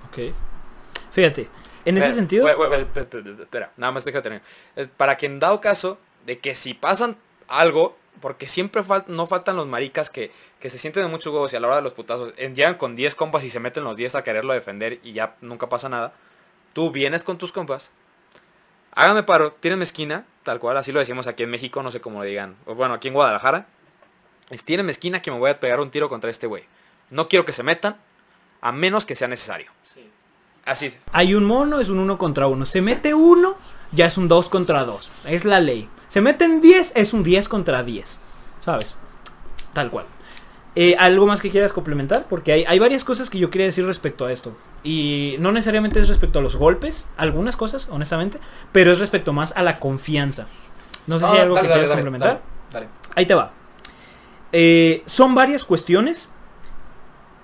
Ok. 0.09 0.35
Fíjate, 1.13 1.49
en 1.85 1.97
ese 1.99 2.09
sentido... 2.15 2.45
espera, 3.43 3.73
nada 3.77 3.93
más 3.93 4.05
déjame 4.05 4.23
terminar. 4.23 4.47
Eh, 4.77 4.89
Para 4.97 5.17
que 5.17 5.27
en 5.27 5.39
dado 5.41 5.61
caso 5.61 5.99
de 6.27 6.39
que 6.39 6.55
si 6.55 6.75
pasan 6.75 7.17
algo, 7.49 7.97
porque 8.21 8.47
siempre 8.49 8.83
fal- 8.83 9.05
no 9.07 9.27
faltan 9.27 9.57
los 9.57 9.67
maricas 9.67 10.11
que, 10.11 10.33
que 10.61 10.71
se 10.71 10.79
sienten 10.79 11.03
de 11.05 11.09
muchos 11.09 11.33
huevos 11.33 11.53
y 11.53 11.57
a 11.57 11.61
la 11.61 11.69
hora 11.69 11.77
de 11.77 11.83
los 11.83 11.93
putazos 11.95 12.35
llegan 12.37 12.75
con 12.75 12.95
10 12.95 13.15
compas 13.15 13.45
y 13.45 13.51
se 13.51 13.61
meten 13.61 13.85
los 13.85 13.97
10 13.97 14.15
a 14.17 14.23
quererlo 14.25 14.53
defender 14.53 14.99
y 15.03 15.13
ya 15.13 15.37
nunca 15.41 15.69
pasa 15.69 15.89
nada. 15.89 16.13
Tú 16.73 16.91
vienes 16.91 17.23
con 17.23 17.39
tus 17.39 17.53
compas, 17.53 17.91
hágame 18.95 19.23
paro, 19.23 19.53
tírenme 19.53 19.85
esquina, 19.85 20.25
tal 20.43 20.61
cual, 20.61 20.77
así 20.77 20.93
lo 20.93 21.01
decimos 21.01 21.27
aquí 21.27 21.43
en 21.43 21.51
México, 21.51 21.83
no 21.83 21.91
sé 21.91 22.01
cómo 22.01 22.19
lo 22.19 22.25
digan. 22.25 22.57
O 22.67 22.75
Bueno, 22.75 22.95
aquí 22.95 23.09
en 23.09 23.15
Guadalajara. 23.15 23.67
Es 24.51 24.65
tírenme 24.65 24.93
esquina 24.93 25.23
que 25.23 25.31
me 25.31 25.39
voy 25.39 25.51
a 25.51 25.61
pegar 25.61 25.81
un 25.81 25.91
tiro 25.91 26.09
contra 26.09 26.31
este 26.31 26.47
güey. 26.47 26.65
No 27.11 27.29
quiero 27.29 27.45
que 27.45 27.53
se 27.53 27.63
metan, 27.63 27.97
a 28.61 28.73
menos 28.73 29.07
que 29.07 29.15
sea 29.15 29.29
necesario. 29.29 29.71
Así 30.65 30.87
es. 30.87 30.99
Hay 31.13 31.35
un 31.35 31.45
mono, 31.45 31.81
es 31.81 31.91
un 31.91 31.99
uno 31.99 32.17
contra 32.17 32.47
uno. 32.47 32.65
Se 32.65 32.81
mete 32.81 33.13
uno, 33.13 33.57
ya 33.93 34.07
es 34.07 34.17
un 34.17 34.29
2 34.29 34.49
contra 34.49 34.85
2. 34.85 35.11
Es 35.27 35.45
la 35.45 35.61
ley. 35.61 35.89
Se 36.09 36.21
meten 36.21 36.61
10, 36.61 36.93
es 36.95 37.13
un 37.13 37.23
10 37.23 37.49
contra 37.49 37.83
10. 37.83 38.19
¿Sabes? 38.61 38.95
Tal 39.75 39.91
cual. 39.91 40.07
Eh, 40.76 40.97
¿Algo 40.99 41.26
más 41.26 41.40
que 41.40 41.50
quieras 41.50 41.73
complementar? 41.73 42.26
Porque 42.28 42.52
hay, 42.52 42.64
hay 42.66 42.78
varias 42.78 43.04
cosas 43.04 43.31
que 43.31 43.38
yo 43.38 43.50
quería 43.50 43.66
decir 43.66 43.87
respecto 43.87 44.26
a 44.26 44.33
esto. 44.33 44.57
Y 44.83 45.37
no 45.38 45.52
necesariamente 45.52 46.00
es 46.00 46.09
respecto 46.09 46.40
a 46.40 46.43
los 46.43 46.57
golpes, 46.57 47.07
algunas 47.16 47.57
cosas, 47.57 47.87
honestamente, 47.90 48.38
pero 48.73 48.93
es 48.93 48.99
respecto 48.99 49.33
más 49.33 49.52
a 49.57 49.62
la 49.62 49.78
confianza. 49.78 50.47
No 51.07 51.19
sé 51.19 51.26
si 51.26 51.33
hay 51.33 51.40
algo 51.40 51.54
que 51.54 51.66
quieras 51.66 51.90
complementar. 51.90 52.43
dale. 52.73 52.88
Ahí 53.14 53.26
te 53.26 53.35
va. 53.35 53.52
Eh, 54.52 55.02
son 55.07 55.35
varias 55.35 55.64
cuestiones, 55.64 56.28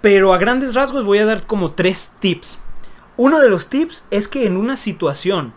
pero 0.01 0.33
a 0.33 0.39
grandes 0.39 0.75
rasgos 0.75 1.05
voy 1.05 1.19
a 1.19 1.27
dar 1.27 1.47
como 1.47 1.73
tres 1.73 2.13
tips. 2.21 2.59
Uno 3.17 3.41
de 3.41 3.51
los 3.51 3.69
tips 3.69 4.05
es 4.11 4.29
que 4.29 4.47
en 4.47 4.57
una 4.57 4.77
situación, 4.77 5.53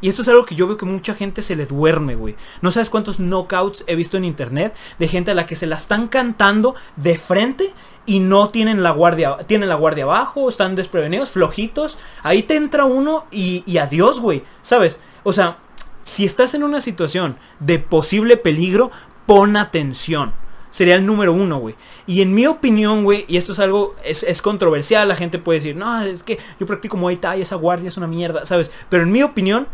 y 0.00 0.08
esto 0.08 0.22
es 0.22 0.28
algo 0.28 0.44
que 0.44 0.54
yo 0.54 0.66
veo 0.66 0.76
que 0.76 0.86
mucha 0.86 1.14
gente 1.14 1.42
se 1.42 1.56
le 1.56 1.66
duerme, 1.66 2.14
güey. 2.14 2.36
No 2.62 2.70
sabes 2.70 2.90
cuántos 2.90 3.18
knockouts 3.18 3.84
he 3.86 3.96
visto 3.96 4.16
en 4.16 4.24
internet 4.24 4.74
de 4.98 5.08
gente 5.08 5.30
a 5.32 5.34
la 5.34 5.46
que 5.46 5.56
se 5.56 5.66
la 5.66 5.76
están 5.76 6.08
cantando 6.08 6.74
de 6.96 7.18
frente 7.18 7.72
y 8.06 8.20
no 8.20 8.48
tienen 8.48 8.82
la 8.82 8.90
guardia, 8.90 9.36
tienen 9.46 9.68
la 9.68 9.74
guardia 9.74 10.04
abajo, 10.04 10.48
están 10.48 10.76
desprevenidos, 10.76 11.30
flojitos. 11.30 11.98
Ahí 12.22 12.42
te 12.42 12.56
entra 12.56 12.84
uno 12.84 13.26
y, 13.30 13.64
y 13.66 13.78
adiós, 13.78 14.20
güey. 14.20 14.44
¿Sabes? 14.62 14.98
O 15.24 15.32
sea, 15.32 15.58
si 16.00 16.24
estás 16.24 16.54
en 16.54 16.62
una 16.62 16.80
situación 16.80 17.36
de 17.60 17.78
posible 17.78 18.36
peligro, 18.36 18.90
pon 19.26 19.56
atención. 19.56 20.32
Sería 20.78 20.94
el 20.94 21.04
número 21.04 21.32
uno, 21.32 21.58
güey. 21.58 21.74
Y 22.06 22.22
en 22.22 22.32
mi 22.32 22.46
opinión, 22.46 23.02
güey, 23.02 23.24
y 23.26 23.36
esto 23.36 23.50
es 23.50 23.58
algo, 23.58 23.96
es, 24.04 24.22
es 24.22 24.40
controversial, 24.40 25.08
la 25.08 25.16
gente 25.16 25.40
puede 25.40 25.58
decir, 25.58 25.74
no, 25.74 26.02
es 26.02 26.22
que 26.22 26.38
yo 26.60 26.66
practico 26.68 26.96
Muay 26.96 27.16
Thai, 27.16 27.42
esa 27.42 27.56
guardia 27.56 27.88
es 27.88 27.96
una 27.96 28.06
mierda, 28.06 28.46
¿sabes? 28.46 28.70
Pero 28.88 29.02
en 29.02 29.10
mi 29.10 29.24
opinión, 29.24 29.66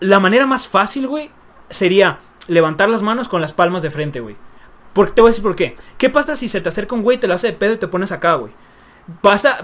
la 0.00 0.18
manera 0.18 0.44
más 0.44 0.66
fácil, 0.66 1.06
güey, 1.06 1.30
sería 1.70 2.18
levantar 2.48 2.88
las 2.88 3.00
manos 3.00 3.28
con 3.28 3.42
las 3.42 3.52
palmas 3.52 3.82
de 3.82 3.92
frente, 3.92 4.18
güey. 4.18 4.34
Porque 4.92 5.12
te 5.12 5.20
voy 5.20 5.28
a 5.28 5.30
decir 5.30 5.44
por 5.44 5.54
qué. 5.54 5.76
¿Qué 5.98 6.10
pasa 6.10 6.34
si 6.34 6.48
se 6.48 6.60
te 6.60 6.68
acerca 6.68 6.96
un 6.96 7.04
güey, 7.04 7.18
te 7.18 7.28
la 7.28 7.36
hace 7.36 7.46
de 7.46 7.52
pedo 7.52 7.74
y 7.74 7.78
te 7.78 7.86
pones 7.86 8.10
acá, 8.10 8.34
güey? 8.34 8.52
Pasa, 9.20 9.58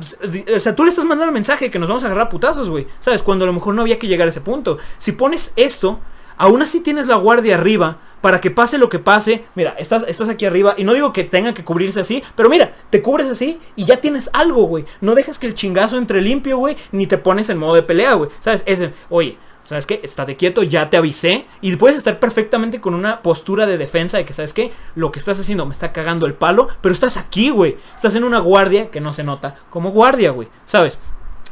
o 0.54 0.58
sea, 0.60 0.76
tú 0.76 0.84
le 0.84 0.90
estás 0.90 1.04
mandando 1.04 1.30
el 1.30 1.34
mensaje 1.34 1.68
que 1.68 1.80
nos 1.80 1.88
vamos 1.88 2.04
a 2.04 2.06
agarrar 2.06 2.26
a 2.26 2.28
putazos, 2.28 2.70
güey. 2.70 2.86
¿Sabes? 3.00 3.24
Cuando 3.24 3.44
a 3.44 3.46
lo 3.46 3.52
mejor 3.52 3.74
no 3.74 3.82
había 3.82 3.98
que 3.98 4.06
llegar 4.06 4.28
a 4.28 4.30
ese 4.30 4.40
punto. 4.40 4.78
Si 4.98 5.10
pones 5.10 5.52
esto, 5.56 5.98
aún 6.40 6.62
así 6.62 6.80
tienes 6.80 7.06
la 7.06 7.16
guardia 7.16 7.54
arriba 7.54 7.98
para 8.22 8.40
que 8.40 8.50
pase 8.50 8.78
lo 8.78 8.88
que 8.88 8.98
pase. 8.98 9.44
Mira, 9.54 9.76
estás, 9.78 10.04
estás 10.08 10.30
aquí 10.30 10.46
arriba 10.46 10.74
y 10.76 10.84
no 10.84 10.94
digo 10.94 11.12
que 11.12 11.24
tenga 11.24 11.52
que 11.52 11.64
cubrirse 11.64 12.00
así, 12.00 12.22
pero 12.34 12.48
mira, 12.48 12.74
te 12.88 13.02
cubres 13.02 13.28
así 13.28 13.60
y 13.76 13.84
ya 13.84 13.98
tienes 13.98 14.30
algo, 14.32 14.64
güey. 14.64 14.86
No 15.02 15.14
dejas 15.14 15.38
que 15.38 15.46
el 15.46 15.54
chingazo 15.54 15.98
entre 15.98 16.22
limpio, 16.22 16.56
güey, 16.56 16.76
ni 16.92 17.06
te 17.06 17.18
pones 17.18 17.50
en 17.50 17.58
modo 17.58 17.74
de 17.74 17.82
pelea, 17.82 18.14
güey. 18.14 18.30
¿Sabes? 18.40 18.62
Es 18.64 18.80
el, 18.80 18.94
oye, 19.10 19.36
¿sabes 19.64 19.84
qué? 19.84 20.00
Estate 20.02 20.36
quieto, 20.36 20.62
ya 20.62 20.88
te 20.88 20.96
avisé. 20.96 21.44
Y 21.60 21.76
puedes 21.76 21.98
estar 21.98 22.18
perfectamente 22.18 22.80
con 22.80 22.94
una 22.94 23.20
postura 23.20 23.66
de 23.66 23.76
defensa 23.76 24.16
de 24.16 24.24
que, 24.24 24.32
¿sabes 24.32 24.54
qué? 24.54 24.72
Lo 24.94 25.12
que 25.12 25.18
estás 25.18 25.38
haciendo 25.38 25.66
me 25.66 25.74
está 25.74 25.92
cagando 25.92 26.24
el 26.24 26.32
palo, 26.32 26.68
pero 26.80 26.94
estás 26.94 27.18
aquí, 27.18 27.50
güey. 27.50 27.76
Estás 27.94 28.14
en 28.14 28.24
una 28.24 28.38
guardia 28.38 28.90
que 28.90 29.02
no 29.02 29.12
se 29.12 29.24
nota 29.24 29.56
como 29.68 29.90
guardia, 29.90 30.30
güey. 30.30 30.48
¿Sabes? 30.64 30.98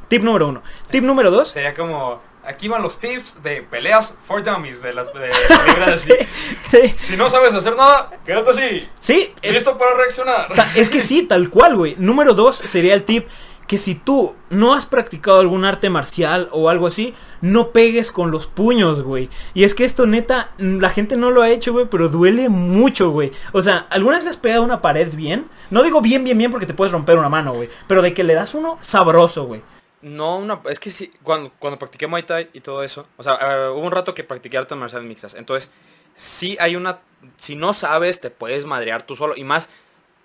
Tip 0.08 0.22
número 0.22 0.48
uno. 0.48 0.62
Tip 0.90 1.04
número 1.04 1.30
dos. 1.30 1.48
Sería 1.48 1.74
como, 1.74 2.22
aquí 2.48 2.66
van 2.68 2.82
los 2.82 2.98
tips 2.98 3.42
de 3.42 3.62
peleas 3.62 4.14
for 4.24 4.42
dummies 4.42 4.82
de 4.82 4.94
las 4.94 5.12
de 5.12 5.30
así. 5.92 6.12
Sí. 6.70 6.88
Si 6.88 7.16
no 7.16 7.30
sabes 7.30 7.54
hacer 7.54 7.76
nada, 7.76 8.10
quédate 8.26 8.50
así. 8.50 8.88
Sí, 8.98 9.32
Listo 9.42 9.78
para 9.78 9.94
reaccionar. 9.96 10.48
Ta- 10.54 10.68
Es 10.76 10.90
que 10.90 11.00
sí, 11.00 11.22
tal 11.22 11.48
cual, 11.50 11.76
güey. 11.76 11.94
Número 11.98 12.34
dos 12.34 12.56
sería 12.58 12.94
el 12.94 13.04
tip 13.04 13.26
que 13.66 13.76
si 13.78 13.94
tú 13.94 14.34
no 14.48 14.72
has 14.74 14.86
practicado 14.86 15.40
algún 15.40 15.64
arte 15.66 15.90
marcial 15.90 16.48
o 16.52 16.70
algo 16.70 16.86
así, 16.86 17.14
no 17.42 17.68
pegues 17.70 18.12
con 18.12 18.30
los 18.30 18.46
puños, 18.46 19.02
güey. 19.02 19.28
Y 19.52 19.64
es 19.64 19.74
que 19.74 19.84
esto 19.84 20.06
neta, 20.06 20.52
la 20.58 20.88
gente 20.88 21.16
no 21.18 21.30
lo 21.30 21.42
ha 21.42 21.50
hecho, 21.50 21.72
güey, 21.74 21.84
pero 21.90 22.08
duele 22.08 22.48
mucho, 22.48 23.10
güey. 23.10 23.32
O 23.52 23.60
sea, 23.60 23.86
¿alguna 23.90 24.16
vez 24.16 24.24
le 24.24 24.30
has 24.30 24.38
pegado 24.38 24.62
una 24.62 24.80
pared 24.80 25.12
bien? 25.14 25.48
No 25.70 25.82
digo 25.82 26.00
bien, 26.00 26.24
bien, 26.24 26.38
bien 26.38 26.50
porque 26.50 26.64
te 26.66 26.72
puedes 26.74 26.92
romper 26.92 27.18
una 27.18 27.28
mano, 27.28 27.52
güey. 27.52 27.68
Pero 27.86 28.00
de 28.00 28.14
que 28.14 28.24
le 28.24 28.32
das 28.34 28.54
uno 28.54 28.78
sabroso, 28.80 29.44
güey. 29.44 29.62
No, 30.00 30.38
una, 30.38 30.60
es 30.70 30.78
que 30.78 30.90
sí, 30.90 31.12
cuando, 31.24 31.52
cuando 31.58 31.78
practiqué 31.78 32.06
Muay 32.06 32.22
Thai 32.22 32.50
y 32.52 32.60
todo 32.60 32.84
eso, 32.84 33.06
o 33.16 33.22
sea, 33.24 33.34
eh, 33.34 33.68
hubo 33.70 33.80
un 33.80 33.90
rato 33.90 34.14
que 34.14 34.22
practiqué 34.22 34.56
artes 34.56 34.78
marciales 34.78 35.08
mixtas, 35.08 35.34
entonces, 35.34 35.72
sí 36.14 36.56
hay 36.60 36.76
una, 36.76 37.00
si 37.38 37.56
no 37.56 37.74
sabes, 37.74 38.20
te 38.20 38.30
puedes 38.30 38.64
madrear 38.64 39.02
tú 39.02 39.16
solo, 39.16 39.34
y 39.36 39.42
más, 39.42 39.68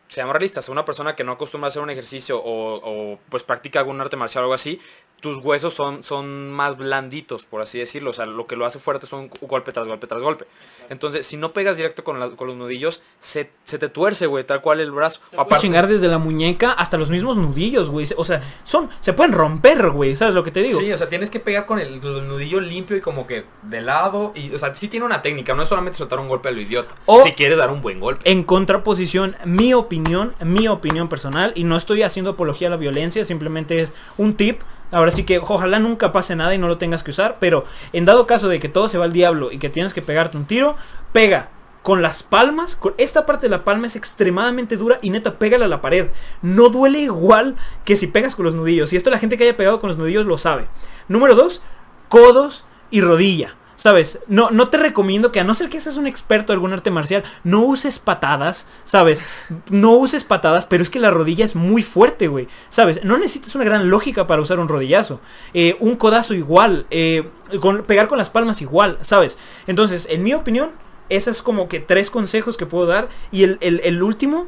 seamos 0.10 0.34
realistas, 0.34 0.70
una 0.70 0.86
persona 0.86 1.16
que 1.16 1.24
no 1.24 1.32
acostumbra 1.34 1.68
a 1.68 1.70
hacer 1.70 1.82
un 1.82 1.90
ejercicio 1.90 2.38
o, 2.38 2.76
o, 2.84 3.20
pues 3.30 3.44
practica 3.44 3.80
algún 3.80 4.00
arte 4.02 4.16
marcial 4.18 4.44
o 4.44 4.46
algo 4.46 4.54
así, 4.54 4.80
tus 5.20 5.38
huesos 5.38 5.74
son, 5.74 6.04
son 6.04 6.52
más 6.52 6.76
blanditos, 6.78 7.44
por 7.46 7.62
así 7.62 7.80
decirlo, 7.80 8.10
o 8.10 8.14
sea, 8.14 8.26
lo 8.26 8.46
que 8.46 8.58
lo 8.58 8.66
hace 8.66 8.78
fuerte 8.78 9.08
son 9.08 9.30
golpe 9.42 9.72
tras 9.72 9.88
golpe 9.88 10.06
tras 10.06 10.22
golpe. 10.22 10.46
Entonces, 10.90 11.26
si 11.26 11.38
no 11.38 11.54
pegas 11.54 11.78
directo 11.78 12.04
con, 12.04 12.20
la- 12.20 12.32
con 12.32 12.46
los 12.50 12.58
nudillos, 12.58 13.02
se, 13.22 13.50
se 13.64 13.80
te 13.80 13.88
tuerce, 13.88 14.28
güey, 14.28 14.44
tal 14.44 14.62
cual 14.62 14.82
el 14.82 14.92
brazo. 14.92 15.22
Puedes 15.32 15.62
chingar 15.62 15.88
desde 15.88 16.10
la 16.10 16.18
muñeca 16.18 16.74
hasta 16.74 16.98
los 16.98 17.10
mismos 17.10 17.38
nudillos, 17.38 17.90
güey. 17.90 18.06
O 18.18 18.26
sea, 18.26 18.44
son, 18.66 18.90
se 19.00 19.14
pueden 19.14 19.32
romper, 19.32 19.92
güey. 19.92 20.14
¿Sabes 20.18 20.36
lo 20.36 20.44
que 20.44 20.52
te 20.52 20.62
digo? 20.62 20.78
Sí, 20.82 20.92
o 20.92 20.98
sea, 20.98 21.08
tienes 21.08 21.30
que 21.30 21.40
pegar 21.40 21.66
con 21.66 21.80
el, 21.80 21.94
el 22.04 22.28
nudillo 22.28 22.60
limpio 22.60 22.98
y 22.98 23.02
como 23.02 23.26
que 23.26 23.46
de 23.62 23.82
lado. 23.82 24.34
Y, 24.36 24.54
o 24.54 24.60
sea, 24.60 24.76
sí 24.76 24.90
tiene 24.90 25.06
una 25.06 25.22
técnica, 25.22 25.54
no 25.54 25.64
es 25.64 25.70
solamente 25.70 25.98
soltar 25.98 26.20
un 26.20 26.28
golpe 26.28 26.50
a 26.50 26.52
lo 26.52 26.60
idiota. 26.60 26.94
O- 27.06 27.24
si 27.24 27.32
quieres 27.32 27.58
dar 27.58 27.72
un 27.72 27.82
buen 27.82 28.02
golpe. 28.02 28.30
En 28.30 28.44
contraposición, 28.44 29.38
mi 29.46 29.74
opinión, 29.74 30.03
mi 30.40 30.68
opinión 30.68 31.10
personal, 31.10 31.52
y 31.56 31.64
no 31.64 31.78
estoy 31.78 32.04
haciendo 32.04 32.32
apología 32.32 32.68
a 32.68 32.72
la 32.72 32.78
violencia, 32.78 33.26
simplemente 33.26 33.82
es 33.82 33.94
un 34.18 34.36
tip. 34.36 34.62
Ahora 34.92 35.12
sí 35.12 35.24
que 35.24 35.40
ojalá 35.40 35.80
nunca 35.80 36.12
pase 36.12 36.36
nada 36.36 36.54
y 36.54 36.60
no 36.60 36.68
lo 36.68 36.78
tengas 36.78 37.02
que 37.02 37.12
usar, 37.12 37.38
pero 37.40 37.66
en 37.94 38.06
dado 38.06 38.28
caso 38.28 38.48
de 38.48 38.60
que 38.60 38.70
todo 38.70 38.88
se 38.88 39.00
va 39.00 39.06
al 39.06 39.14
diablo 39.14 39.52
y 39.52 39.58
que 39.58 39.70
tienes 39.70 39.94
que 39.94 40.04
pegarte 40.04 40.38
un 40.38 40.46
tiro, 40.46 40.76
pega 41.12 41.50
con 41.82 42.02
las 42.02 42.24
palmas, 42.24 42.76
con 42.76 42.94
esta 42.98 43.26
parte 43.26 43.48
de 43.48 43.50
la 43.50 43.66
palma 43.66 43.88
es 43.88 43.96
extremadamente 43.96 44.78
dura 44.78 45.00
y 45.02 45.10
neta 45.10 45.38
pégala 45.38 45.66
a 45.66 45.68
la 45.68 45.82
pared. 45.82 46.08
No 46.42 46.70
duele 46.70 47.00
igual 47.00 47.58
que 47.86 47.98
si 47.98 48.08
pegas 48.08 48.36
con 48.36 48.46
los 48.46 48.56
nudillos. 48.56 48.94
Y 48.94 48.96
esto 48.96 49.10
la 49.10 49.20
gente 49.20 49.38
que 49.38 49.44
haya 49.44 49.58
pegado 49.58 49.80
con 49.80 49.90
los 49.90 49.98
nudillos 49.98 50.26
lo 50.26 50.38
sabe. 50.38 50.68
Número 51.10 51.36
dos, 51.36 51.62
codos 52.08 52.64
y 52.90 53.02
rodilla. 53.02 53.56
¿Sabes? 53.76 54.20
No, 54.28 54.52
no 54.52 54.68
te 54.68 54.78
recomiendo 54.78 55.32
que 55.32 55.40
a 55.40 55.44
no 55.44 55.56
ser 55.56 55.68
que 55.68 55.80
seas 55.80 55.98
un 55.98 56.06
experto 56.08 56.54
de 56.54 56.56
algún 56.56 56.74
arte 56.74 56.92
marcial, 56.92 57.24
no 57.44 57.62
uses 57.62 57.98
patadas, 58.00 58.68
¿sabes? 58.86 59.24
No 59.70 59.92
uses 59.94 60.24
patadas, 60.24 60.66
pero 60.66 60.84
es 60.84 60.90
que 60.90 61.00
la 61.00 61.10
rodilla 61.12 61.44
es 61.44 61.56
muy 61.56 61.82
fuerte, 61.82 62.28
güey. 62.28 62.48
¿Sabes? 62.70 63.04
No 63.04 63.18
necesitas 63.18 63.56
una 63.56 63.66
gran 63.66 63.90
lógica 63.90 64.28
para 64.28 64.42
usar 64.42 64.60
un 64.60 64.68
rodillazo. 64.70 65.20
Eh, 65.54 65.76
un 65.80 65.96
codazo 65.96 66.34
igual, 66.36 66.86
eh, 66.92 67.28
con, 67.60 67.84
pegar 67.84 68.08
con 68.08 68.18
las 68.20 68.30
palmas 68.30 68.62
igual, 68.62 69.00
¿sabes? 69.02 69.38
Entonces, 69.68 70.06
en 70.10 70.22
mi 70.24 70.34
opinión, 70.34 70.72
esas 71.10 71.42
como 71.42 71.68
que 71.68 71.80
tres 71.80 72.10
consejos 72.12 72.58
que 72.58 72.66
puedo 72.68 72.86
dar. 72.86 73.10
Y 73.32 73.44
el, 73.44 73.58
el- 73.60 73.82
el 73.84 74.02
último, 74.04 74.48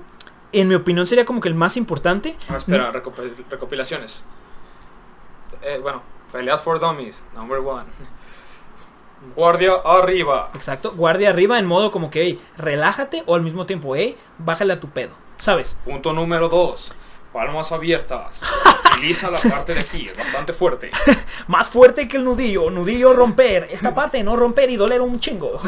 en 0.53 0.67
mi 0.69 0.75
opinión, 0.75 1.07
sería 1.07 1.25
como 1.25 1.41
que 1.41 1.49
el 1.49 1.55
más 1.55 1.77
importante. 1.77 2.37
Ah, 2.47 2.57
espera, 2.57 2.93
recopil- 2.93 3.33
recopilaciones. 3.49 4.23
Eh, 5.63 5.79
bueno, 5.81 6.03
peleas 6.31 6.61
for 6.61 6.79
dummies, 6.79 7.23
number 7.35 7.57
one. 7.59 7.85
Guardia 9.35 9.73
arriba. 9.85 10.51
Exacto, 10.53 10.93
guardia 10.95 11.29
arriba 11.29 11.57
en 11.59 11.65
modo 11.65 11.91
como 11.91 12.09
que, 12.11 12.21
hey, 12.21 12.41
relájate 12.57 13.23
o 13.25 13.35
al 13.35 13.41
mismo 13.41 13.65
tiempo, 13.65 13.95
hey, 13.95 14.17
bájale 14.37 14.73
a 14.73 14.79
tu 14.79 14.89
pedo, 14.89 15.13
¿sabes? 15.37 15.77
Punto 15.85 16.13
número 16.13 16.49
dos. 16.49 16.93
Palmas 17.33 17.73
abiertas. 17.73 18.41
Utiliza 18.93 19.29
la 19.29 19.37
parte 19.39 19.73
de 19.73 19.81
aquí, 19.81 20.07
es 20.09 20.17
bastante 20.17 20.53
fuerte. 20.53 20.89
Más 21.47 21.67
fuerte 21.67 22.07
que 22.07 22.15
el 22.15 22.23
nudillo, 22.23 22.71
nudillo 22.71 23.11
romper, 23.11 23.67
esta 23.69 23.93
parte 23.95 24.23
no 24.23 24.37
romper 24.37 24.69
y 24.69 24.77
doler 24.77 25.01
un 25.01 25.19
chingo. 25.19 25.61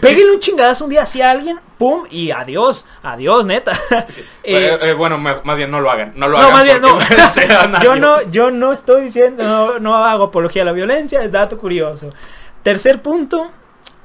Pégale 0.00 0.30
un 0.32 0.40
chingadazo 0.40 0.84
un 0.84 0.90
día 0.90 1.02
así 1.02 1.20
a 1.20 1.30
alguien, 1.30 1.60
pum, 1.76 2.04
y 2.10 2.30
adiós, 2.30 2.86
adiós, 3.02 3.44
neta. 3.44 3.72
Eh, 3.90 4.06
Eh, 4.44 4.78
eh, 4.80 4.92
bueno, 4.94 5.18
más 5.18 5.56
bien 5.58 5.70
no 5.70 5.80
lo 5.80 5.90
hagan. 5.90 6.12
No 6.16 6.26
lo 6.26 6.38
no, 6.38 6.44
hagan. 6.44 6.52
más 6.54 6.64
bien, 6.64 6.80
no. 6.80 7.82
yo 7.82 7.96
no, 7.96 8.22
yo 8.30 8.50
no 8.50 8.72
estoy 8.72 9.02
diciendo, 9.02 9.44
no, 9.44 9.78
no 9.78 9.94
hago 9.94 10.24
apología 10.24 10.62
a 10.62 10.64
la 10.64 10.72
violencia, 10.72 11.22
es 11.22 11.32
dato 11.32 11.58
curioso. 11.58 12.14
Tercer 12.66 13.00
punto, 13.00 13.52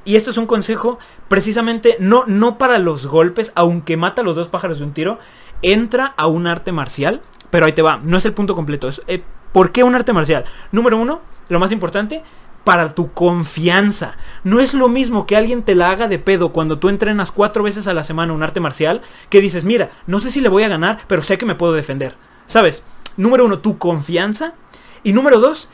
y 0.05 0.17
esto 0.17 0.29
es 0.29 0.37
un 0.37 0.45
consejo, 0.45 0.99
precisamente 1.27 1.97
no, 1.99 2.25
no 2.27 2.59
para 2.59 2.77
los 2.77 3.07
golpes, 3.07 3.51
aunque 3.55 3.97
mata 3.97 4.21
a 4.21 4.23
los 4.23 4.35
dos 4.35 4.49
pájaros 4.49 4.77
de 4.77 4.85
un 4.85 4.93
tiro, 4.93 5.17
entra 5.63 6.13
a 6.15 6.27
un 6.27 6.45
arte 6.45 6.71
marcial, 6.71 7.23
pero 7.49 7.65
ahí 7.65 7.73
te 7.73 7.81
va, 7.81 7.99
no 8.03 8.19
es 8.19 8.25
el 8.25 8.35
punto 8.35 8.53
completo. 8.53 8.87
Es, 8.87 9.01
eh, 9.07 9.23
¿Por 9.51 9.71
qué 9.71 9.83
un 9.83 9.95
arte 9.95 10.13
marcial? 10.13 10.45
Número 10.71 10.99
uno, 10.99 11.21
lo 11.49 11.59
más 11.59 11.71
importante, 11.71 12.23
para 12.63 12.93
tu 12.93 13.11
confianza. 13.13 14.15
No 14.43 14.59
es 14.59 14.75
lo 14.75 14.89
mismo 14.89 15.25
que 15.25 15.37
alguien 15.37 15.63
te 15.63 15.73
la 15.73 15.89
haga 15.89 16.07
de 16.07 16.19
pedo 16.19 16.53
cuando 16.53 16.77
tú 16.77 16.89
entrenas 16.89 17.31
cuatro 17.31 17.63
veces 17.63 17.87
a 17.87 17.95
la 17.95 18.03
semana 18.03 18.31
un 18.31 18.43
arte 18.43 18.59
marcial, 18.59 19.01
que 19.31 19.41
dices, 19.41 19.63
mira, 19.63 19.89
no 20.05 20.19
sé 20.19 20.29
si 20.29 20.39
le 20.39 20.49
voy 20.49 20.61
a 20.61 20.69
ganar, 20.69 20.99
pero 21.07 21.23
sé 21.23 21.39
que 21.39 21.47
me 21.47 21.55
puedo 21.55 21.73
defender. 21.73 22.15
¿Sabes? 22.45 22.83
Número 23.17 23.43
uno, 23.43 23.57
tu 23.57 23.79
confianza. 23.79 24.53
Y 25.01 25.13
número 25.13 25.39
dos, 25.39 25.69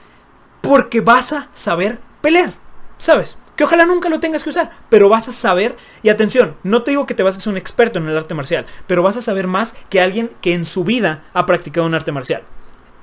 porque 0.62 1.02
vas 1.02 1.34
a 1.34 1.50
saber 1.54 2.00
pelear. 2.22 2.66
¿Sabes? 2.98 3.38
Que 3.56 3.64
ojalá 3.64 3.86
nunca 3.86 4.10
lo 4.10 4.20
tengas 4.20 4.44
que 4.44 4.52
usar, 4.52 4.72
pero 4.90 5.10
vas 5.10 5.28
a 5.28 5.34
saber, 5.34 5.76
y 6.04 6.10
atención, 6.10 6.56
no 6.64 6.84
te 6.84 6.92
digo 6.92 7.08
que 7.08 7.16
te 7.16 7.24
vas 7.24 7.36
a 7.36 7.40
ser 7.40 7.52
un 7.52 7.58
experto 7.58 7.98
en 7.98 8.08
el 8.08 8.18
arte 8.18 8.36
marcial, 8.36 8.66
pero 8.86 9.02
vas 9.02 9.18
a 9.18 9.22
saber 9.22 9.48
más 9.48 9.76
que 9.90 10.00
alguien 10.00 10.32
que 10.42 10.54
en 10.54 10.64
su 10.64 10.84
vida 10.84 11.24
ha 11.34 11.46
practicado 11.46 11.88
un 11.88 11.96
arte 11.96 12.12
marcial. 12.12 12.44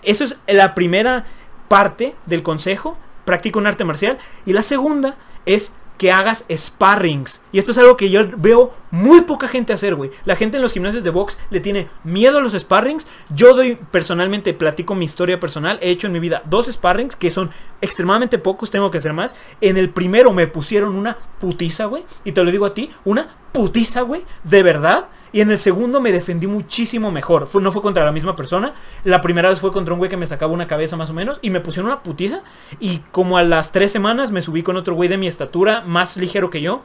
Eso 0.02 0.22
es 0.22 0.36
la 0.46 0.74
primera 0.74 1.24
parte 1.68 2.14
del 2.26 2.42
consejo, 2.42 2.96
practica 3.24 3.58
un 3.58 3.66
arte 3.66 3.84
marcial, 3.84 4.18
y 4.46 4.52
la 4.52 4.62
segunda 4.62 5.16
es 5.46 5.72
que 5.98 6.12
hagas 6.12 6.44
sparrings. 6.50 7.40
Y 7.52 7.58
esto 7.58 7.70
es 7.70 7.78
algo 7.78 7.96
que 7.96 8.10
yo 8.10 8.26
veo 8.36 8.74
muy 8.90 9.22
poca 9.22 9.48
gente 9.48 9.72
hacer, 9.72 9.94
güey. 9.94 10.10
La 10.24 10.36
gente 10.36 10.56
en 10.56 10.62
los 10.62 10.72
gimnasios 10.72 11.04
de 11.04 11.10
box 11.10 11.38
le 11.50 11.60
tiene 11.60 11.88
miedo 12.02 12.38
a 12.38 12.40
los 12.40 12.52
sparrings. 12.52 13.06
Yo 13.30 13.54
doy, 13.54 13.76
personalmente, 13.90 14.54
platico 14.54 14.94
mi 14.94 15.04
historia 15.04 15.40
personal. 15.40 15.78
He 15.82 15.90
hecho 15.90 16.06
en 16.06 16.12
mi 16.12 16.20
vida 16.20 16.42
dos 16.46 16.66
sparrings 16.66 17.16
que 17.16 17.30
son 17.30 17.50
extremadamente 17.80 18.38
pocos, 18.38 18.70
tengo 18.70 18.90
que 18.90 18.98
hacer 18.98 19.12
más. 19.12 19.34
En 19.60 19.76
el 19.76 19.90
primero 19.90 20.32
me 20.32 20.46
pusieron 20.46 20.94
una 20.94 21.16
putiza, 21.40 21.86
güey. 21.86 22.04
Y 22.24 22.32
te 22.32 22.42
lo 22.42 22.50
digo 22.50 22.66
a 22.66 22.74
ti, 22.74 22.90
una 23.04 23.28
putiza, 23.52 24.02
güey. 24.02 24.22
De 24.42 24.62
verdad. 24.62 25.08
Y 25.34 25.40
en 25.40 25.50
el 25.50 25.58
segundo 25.58 26.00
me 26.00 26.12
defendí 26.12 26.46
muchísimo 26.46 27.10
mejor. 27.10 27.46
Fue- 27.48 27.60
no 27.60 27.72
fue 27.72 27.82
contra 27.82 28.04
la 28.04 28.12
misma 28.12 28.36
persona. 28.36 28.72
La 29.04 29.20
primera 29.20 29.50
vez 29.50 29.58
fue 29.58 29.72
contra 29.72 29.92
un 29.92 29.98
güey 29.98 30.08
que 30.08 30.16
me 30.16 30.26
sacaba 30.26 30.52
una 30.52 30.66
cabeza 30.68 30.96
más 30.96 31.10
o 31.10 31.12
menos. 31.12 31.38
Y 31.42 31.50
me 31.50 31.60
pusieron 31.60 31.90
una 31.90 32.02
putiza. 32.04 32.40
Y 32.80 32.98
como 33.10 33.36
a 33.36 33.42
las 33.42 33.72
tres 33.72 33.90
semanas 33.92 34.30
me 34.30 34.40
subí 34.42 34.62
con 34.62 34.76
otro 34.76 34.94
güey 34.94 35.08
de 35.08 35.18
mi 35.18 35.26
estatura, 35.26 35.82
más 35.86 36.16
ligero 36.16 36.48
que 36.50 36.62
yo. 36.62 36.82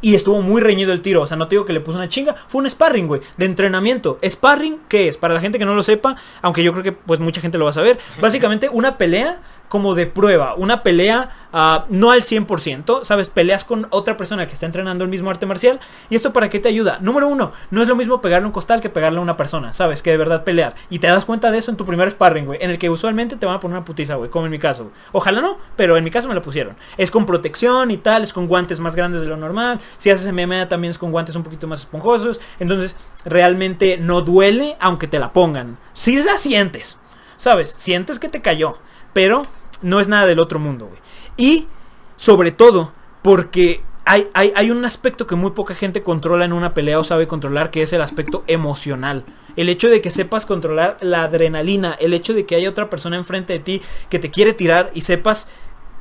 Y 0.00 0.14
estuvo 0.14 0.40
muy 0.40 0.62
reñido 0.62 0.94
el 0.94 1.02
tiro. 1.02 1.20
O 1.20 1.26
sea, 1.26 1.36
no 1.36 1.46
te 1.48 1.56
digo 1.56 1.66
que 1.66 1.74
le 1.74 1.80
puse 1.80 1.98
una 1.98 2.08
chinga. 2.08 2.34
Fue 2.48 2.62
un 2.62 2.70
sparring, 2.70 3.06
güey. 3.06 3.20
De 3.36 3.44
entrenamiento. 3.44 4.18
¿Sparring 4.26 4.80
qué 4.88 5.08
es? 5.08 5.18
Para 5.18 5.34
la 5.34 5.40
gente 5.42 5.58
que 5.58 5.66
no 5.66 5.74
lo 5.74 5.82
sepa, 5.82 6.16
aunque 6.40 6.62
yo 6.64 6.72
creo 6.72 6.82
que 6.82 6.92
pues 6.92 7.20
mucha 7.20 7.42
gente 7.42 7.58
lo 7.58 7.66
va 7.66 7.72
a 7.72 7.74
saber. 7.74 7.98
Básicamente 8.22 8.70
una 8.70 8.96
pelea 8.96 9.42
como 9.70 9.94
de 9.94 10.08
prueba, 10.08 10.54
una 10.56 10.82
pelea 10.82 11.30
ah, 11.52 11.86
no 11.90 12.10
al 12.10 12.22
100%, 12.22 13.04
¿sabes? 13.04 13.28
Peleas 13.28 13.64
con 13.64 13.86
otra 13.90 14.16
persona 14.16 14.48
que 14.48 14.52
está 14.52 14.66
entrenando 14.66 15.04
el 15.04 15.10
mismo 15.10 15.30
arte 15.30 15.46
marcial. 15.46 15.78
¿Y 16.10 16.16
esto 16.16 16.32
para 16.32 16.50
qué 16.50 16.58
te 16.58 16.68
ayuda? 16.68 16.98
Número 17.00 17.28
uno, 17.28 17.52
no 17.70 17.80
es 17.80 17.86
lo 17.86 17.94
mismo 17.94 18.20
pegarle 18.20 18.46
un 18.46 18.52
costal 18.52 18.80
que 18.80 18.90
pegarle 18.90 19.20
a 19.20 19.22
una 19.22 19.36
persona, 19.36 19.72
¿sabes? 19.72 20.02
Que 20.02 20.10
de 20.10 20.16
verdad 20.16 20.42
pelear. 20.42 20.74
Y 20.90 20.98
te 20.98 21.06
das 21.06 21.24
cuenta 21.24 21.52
de 21.52 21.58
eso 21.58 21.70
en 21.70 21.76
tu 21.76 21.86
primer 21.86 22.10
sparring, 22.10 22.46
güey. 22.46 22.58
En 22.60 22.70
el 22.70 22.78
que 22.78 22.90
usualmente 22.90 23.36
te 23.36 23.46
van 23.46 23.54
a 23.54 23.60
poner 23.60 23.76
una 23.76 23.84
putiza, 23.84 24.16
güey, 24.16 24.28
como 24.28 24.46
en 24.46 24.50
mi 24.50 24.58
caso. 24.58 24.90
Ojalá 25.12 25.40
no, 25.40 25.56
pero 25.76 25.96
en 25.96 26.02
mi 26.02 26.10
caso 26.10 26.26
me 26.26 26.34
la 26.34 26.42
pusieron. 26.42 26.76
Es 26.98 27.12
con 27.12 27.24
protección 27.24 27.92
y 27.92 27.96
tal, 27.96 28.24
es 28.24 28.32
con 28.32 28.48
guantes 28.48 28.80
más 28.80 28.96
grandes 28.96 29.20
de 29.20 29.28
lo 29.28 29.36
normal. 29.36 29.78
Si 29.98 30.10
haces 30.10 30.32
MMA 30.32 30.68
también 30.68 30.90
es 30.90 30.98
con 30.98 31.12
guantes 31.12 31.36
un 31.36 31.44
poquito 31.44 31.68
más 31.68 31.78
esponjosos. 31.78 32.40
Entonces, 32.58 32.96
realmente 33.24 33.98
no 33.98 34.22
duele 34.22 34.76
aunque 34.80 35.06
te 35.06 35.20
la 35.20 35.32
pongan. 35.32 35.78
Si 35.92 36.20
la 36.20 36.38
sientes, 36.38 36.96
¿sabes? 37.36 37.72
Sientes 37.78 38.18
que 38.18 38.28
te 38.28 38.42
cayó. 38.42 38.78
Pero 39.12 39.46
no 39.82 40.00
es 40.00 40.08
nada 40.08 40.26
del 40.26 40.38
otro 40.38 40.58
mundo, 40.58 40.86
güey. 40.86 41.00
Y 41.36 41.68
sobre 42.16 42.52
todo 42.52 42.92
porque 43.22 43.82
hay, 44.04 44.28
hay, 44.34 44.52
hay, 44.56 44.70
un 44.70 44.84
aspecto 44.84 45.26
que 45.26 45.36
muy 45.36 45.52
poca 45.52 45.74
gente 45.74 46.02
controla 46.02 46.44
en 46.44 46.52
una 46.52 46.74
pelea 46.74 46.98
o 46.98 47.04
sabe 47.04 47.26
controlar, 47.26 47.70
que 47.70 47.82
es 47.82 47.92
el 47.92 48.00
aspecto 48.00 48.44
emocional. 48.46 49.24
El 49.56 49.68
hecho 49.68 49.88
de 49.88 50.00
que 50.00 50.10
sepas 50.10 50.46
controlar 50.46 50.98
la 51.00 51.24
adrenalina, 51.24 51.96
el 52.00 52.14
hecho 52.14 52.34
de 52.34 52.46
que 52.46 52.56
haya 52.56 52.70
otra 52.70 52.90
persona 52.90 53.16
enfrente 53.16 53.52
de 53.52 53.58
ti 53.60 53.82
que 54.08 54.18
te 54.18 54.30
quiere 54.30 54.52
tirar 54.52 54.90
y 54.94 55.02
sepas 55.02 55.48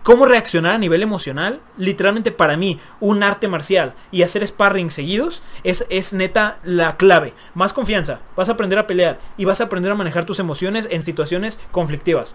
cómo 0.03 0.25
reaccionar 0.25 0.75
a 0.75 0.79
nivel 0.79 1.03
emocional, 1.03 1.61
literalmente 1.77 2.31
para 2.31 2.57
mí, 2.57 2.79
un 2.99 3.21
arte 3.21 3.47
marcial 3.47 3.93
y 4.11 4.23
hacer 4.23 4.45
sparring 4.47 4.91
seguidos 4.91 5.43
es, 5.63 5.85
es 5.89 6.13
neta 6.13 6.59
la 6.63 6.97
clave. 6.97 7.33
Más 7.53 7.73
confianza, 7.73 8.21
vas 8.35 8.49
a 8.49 8.53
aprender 8.53 8.79
a 8.79 8.87
pelear 8.87 9.19
y 9.37 9.45
vas 9.45 9.61
a 9.61 9.65
aprender 9.65 9.91
a 9.91 9.95
manejar 9.95 10.25
tus 10.25 10.39
emociones 10.39 10.87
en 10.89 11.03
situaciones 11.03 11.59
conflictivas 11.71 12.33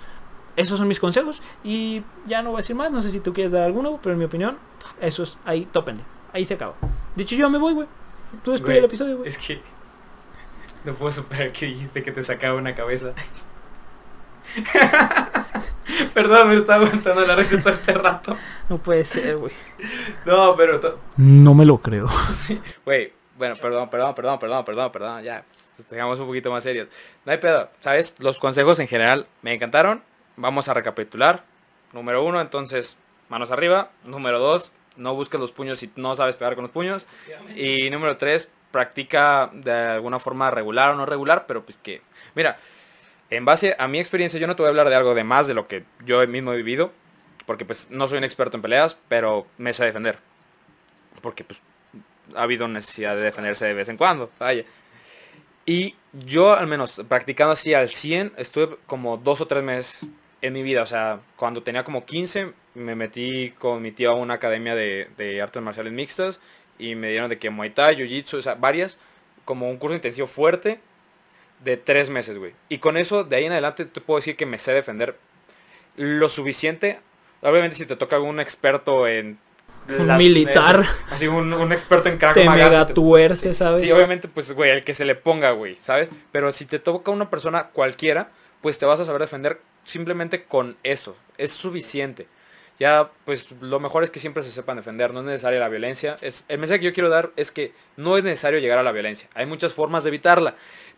esos 0.57 0.79
son 0.79 0.89
mis 0.89 1.01
consejos 1.01 1.41
y 1.63 2.03
ya 2.27 2.43
no 2.43 2.51
voy 2.51 2.59
a 2.59 2.63
decir 2.63 2.77
más, 2.77 2.91
no 2.91 3.03
sé 3.03 3.11
si 3.11 3.21
tú 3.21 3.33
quieres 3.33 3.53
dar 3.53 3.63
alguno, 3.63 3.99
pero 4.03 4.13
en 4.13 4.19
mi 4.19 4.25
opinión, 4.25 4.59
eso 5.01 5.23
es, 5.23 5.37
ahí, 5.45 5.67
tópenle, 5.71 6.05
ahí 6.33 6.47
se 6.47 6.55
acaba. 6.55 6.75
Dicho 7.17 7.35
yo 7.37 7.51
me 7.51 7.59
voy, 7.59 7.75
güey. 7.75 7.89
Tú 8.43 8.53
despide 8.53 8.79
el 8.79 8.85
episodio, 8.85 9.19
güey. 9.19 9.29
Es 9.29 9.39
que 9.39 9.61
no 10.85 10.95
puedo 10.95 11.13
superar 11.13 11.53
que 11.53 11.67
dijiste 11.67 12.03
que 12.03 12.13
te 12.13 12.23
sacaba 12.23 12.59
una 12.59 12.75
cabeza. 12.75 13.13
Perdón, 16.15 16.49
me 16.49 16.57
estaba 16.57 16.85
aguantando 16.85 17.27
la 17.27 17.37
receta 17.37 17.71
este 17.71 17.93
rato. 17.93 18.37
No 18.69 18.79
puede 18.79 19.05
ser, 19.05 19.37
güey. 19.37 19.53
No, 20.25 20.57
pero... 20.57 20.99
No 21.17 21.55
me 21.55 21.65
lo 21.65 21.79
creo. 21.79 22.09
Güey, 22.85 23.13
bueno, 23.37 23.57
perdón, 23.57 23.91
perdón, 23.91 24.15
perdón, 24.15 24.39
perdón, 24.39 24.65
perdón, 24.65 24.93
perdón, 24.93 25.23
ya. 25.23 25.45
Dejamos 25.91 26.21
un 26.21 26.27
poquito 26.27 26.51
más 26.51 26.63
serios. 26.63 26.89
No 27.25 27.33
hay 27.33 27.39
pedo, 27.39 27.69
¿sabes? 27.81 28.15
Los 28.19 28.39
consejos 28.39 28.79
en 28.79 28.89
general 28.89 29.27
me 29.43 29.53
encantaron 29.53 30.03
Vamos 30.37 30.69
a 30.69 30.75
recapitular. 30.75 31.45
Número 31.93 32.25
uno, 32.25 32.41
entonces, 32.41 32.97
manos 33.29 33.51
arriba. 33.51 33.91
Número 34.05 34.39
dos, 34.39 34.73
no 34.97 35.15
busques 35.15 35.41
los 35.41 35.53
puños 35.53 35.79
si 35.79 35.91
no 35.97 36.17
sabes 36.17 36.37
pegar 36.37 36.55
con 36.55 36.63
los 36.63 36.71
puños. 36.71 37.07
Y 37.57 37.91
número 37.91 38.17
tres, 38.17 38.51
practica 38.71 39.51
de 39.53 39.73
alguna 39.73 40.19
forma 40.19 40.51
regular 40.51 40.95
o 40.95 40.97
no 40.97 41.07
regular, 41.07 41.47
pero 41.47 41.65
pues 41.65 41.79
que... 41.79 42.03
Mira, 42.35 42.59
en 43.31 43.45
base 43.45 43.77
a 43.79 43.89
mi 43.89 43.99
experiencia, 43.99 44.41
yo 44.41 44.47
no 44.47 44.57
te 44.57 44.63
voy 44.63 44.69
a 44.69 44.71
hablar 44.71 44.89
de 44.89 44.97
algo 44.97 45.15
de 45.15 45.25
más 45.25 45.47
de 45.47 45.55
lo 45.55 45.69
que 45.69 45.85
yo 46.05 46.27
mismo 46.27 46.53
he 46.53 46.57
vivido. 46.57 46.93
Porque 47.47 47.65
pues 47.65 47.91
no 47.91 48.09
soy 48.09 48.19
un 48.19 48.25
experto 48.25 48.57
en 48.57 48.63
peleas, 48.63 48.97
pero 49.09 49.47
me 49.59 49.75
sé 49.75 49.85
defender. 49.85 50.19
Porque 51.21 51.45
pues 51.45 51.61
ha 52.35 52.43
habido 52.43 52.67
necesidad 52.69 53.15
de 53.17 53.23
defenderse 53.23 53.67
de 53.67 53.75
vez 53.75 53.89
en 53.89 53.97
cuando. 53.97 54.31
Vaya. 54.39 54.65
Y 55.67 55.95
yo 56.13 56.55
al 56.55 56.67
menos 56.67 57.03
practicando 57.09 57.53
así 57.53 57.75
al 57.75 57.89
100, 57.89 58.35
estuve 58.37 58.77
como 58.87 59.17
dos 59.17 59.41
o 59.41 59.47
tres 59.47 59.63
meses 59.63 60.07
en 60.45 60.53
mi 60.53 60.63
vida. 60.63 60.83
O 60.83 60.87
sea, 60.87 61.21
cuando 61.37 61.63
tenía 61.63 61.85
como 61.85 62.05
15, 62.05 62.53
me 62.75 62.95
metí 62.95 63.51
con 63.53 63.83
mi 63.83 63.91
tío 63.91 64.13
a 64.13 64.15
una 64.15 64.35
academia 64.35 64.75
de, 64.75 65.09
de 65.17 65.41
artes 65.41 65.63
marciales 65.63 65.93
mixtas 65.93 66.41
y 66.79 66.95
me 66.95 67.11
dieron 67.11 67.29
de 67.29 67.39
que 67.39 67.51
Muay 67.51 67.71
Thai, 67.71 67.97
Jiu 67.97 68.07
Jitsu, 68.07 68.39
o 68.39 68.43
sea, 68.43 68.55
varias, 68.55 68.97
como 69.45 69.71
un 69.71 69.79
curso 69.79 69.95
intensivo 69.95 70.27
fuerte 70.27 70.81
de 71.63 71.77
tres 71.77 72.11
meses, 72.11 72.39
güey. 72.39 72.53
Y 72.69 72.79
con 72.79 72.97
eso, 72.97 73.25
de 73.25 73.37
ahí 73.37 73.45
en 73.45 73.53
adelante, 73.53 73.85
te 73.85 74.01
puedo 74.01 74.19
decir 74.19 74.37
que 74.37 74.47
me 74.47 74.59
sé 74.59 74.73
defender 74.73 75.17
lo 75.97 76.29
suficiente. 76.29 77.01
Obviamente, 77.41 77.77
si 77.77 77.87
te 77.87 77.97
toca 77.97 78.17
algún 78.17 78.41
experto 78.41 79.07
en... 79.07 79.39
Un 79.87 80.17
militar. 80.17 80.83
así, 81.11 81.27
un, 81.27 81.53
un, 81.53 81.71
experto 81.71 82.09
en 82.09 82.17
Krav 82.17 82.33
Te 82.33 82.49
mega 82.49 82.87
tuerce, 82.87 83.53
¿sabes? 83.53 83.83
Sí, 83.83 83.93
obviamente, 83.93 84.29
pues, 84.29 84.53
güey, 84.53 84.71
el 84.71 84.83
que 84.83 84.95
se 84.95 85.05
le 85.05 85.15
ponga, 85.15 85.51
güey, 85.51 85.77
¿sabes? 85.77 86.09
Pero 86.33 86.53
si 86.53 86.65
te 86.65 86.79
toca 86.79 87.11
una 87.11 87.29
persona 87.29 87.69
cualquiera, 87.69 88.31
pues 88.63 88.79
te 88.79 88.87
vas 88.87 88.99
a 89.01 89.05
saber 89.05 89.21
defender 89.21 89.61
simplemente 89.85 90.45
con 90.45 90.77
eso. 90.83 91.17
Es 91.39 91.53
suficiente. 91.53 92.27
Ya, 92.79 93.11
pues 93.25 93.47
lo 93.61 93.79
mejor 93.79 94.03
es 94.03 94.11
que 94.11 94.19
siempre 94.19 94.43
se 94.43 94.51
sepan 94.51 94.77
defender, 94.77 95.13
no 95.13 95.21
es 95.21 95.27
necesaria 95.27 95.61
la 95.61 95.69
violencia. 95.69 96.17
Es, 96.23 96.45
el 96.49 96.59
mensaje 96.59 96.81
que 96.81 96.87
yo 96.87 96.93
quiero 96.93 97.09
dar 97.09 97.31
es 97.37 97.53
que 97.53 97.73
no 97.97 98.17
es 98.17 98.25
necesario 98.25 98.59
llegar 98.59 98.79
a 98.79 98.83
la 98.83 98.93
violencia. 98.93 99.29
Hay 99.35 99.47
muchas 99.47 99.73
formas 99.73 100.03
de 100.03 100.09
evitarla. 100.09 100.57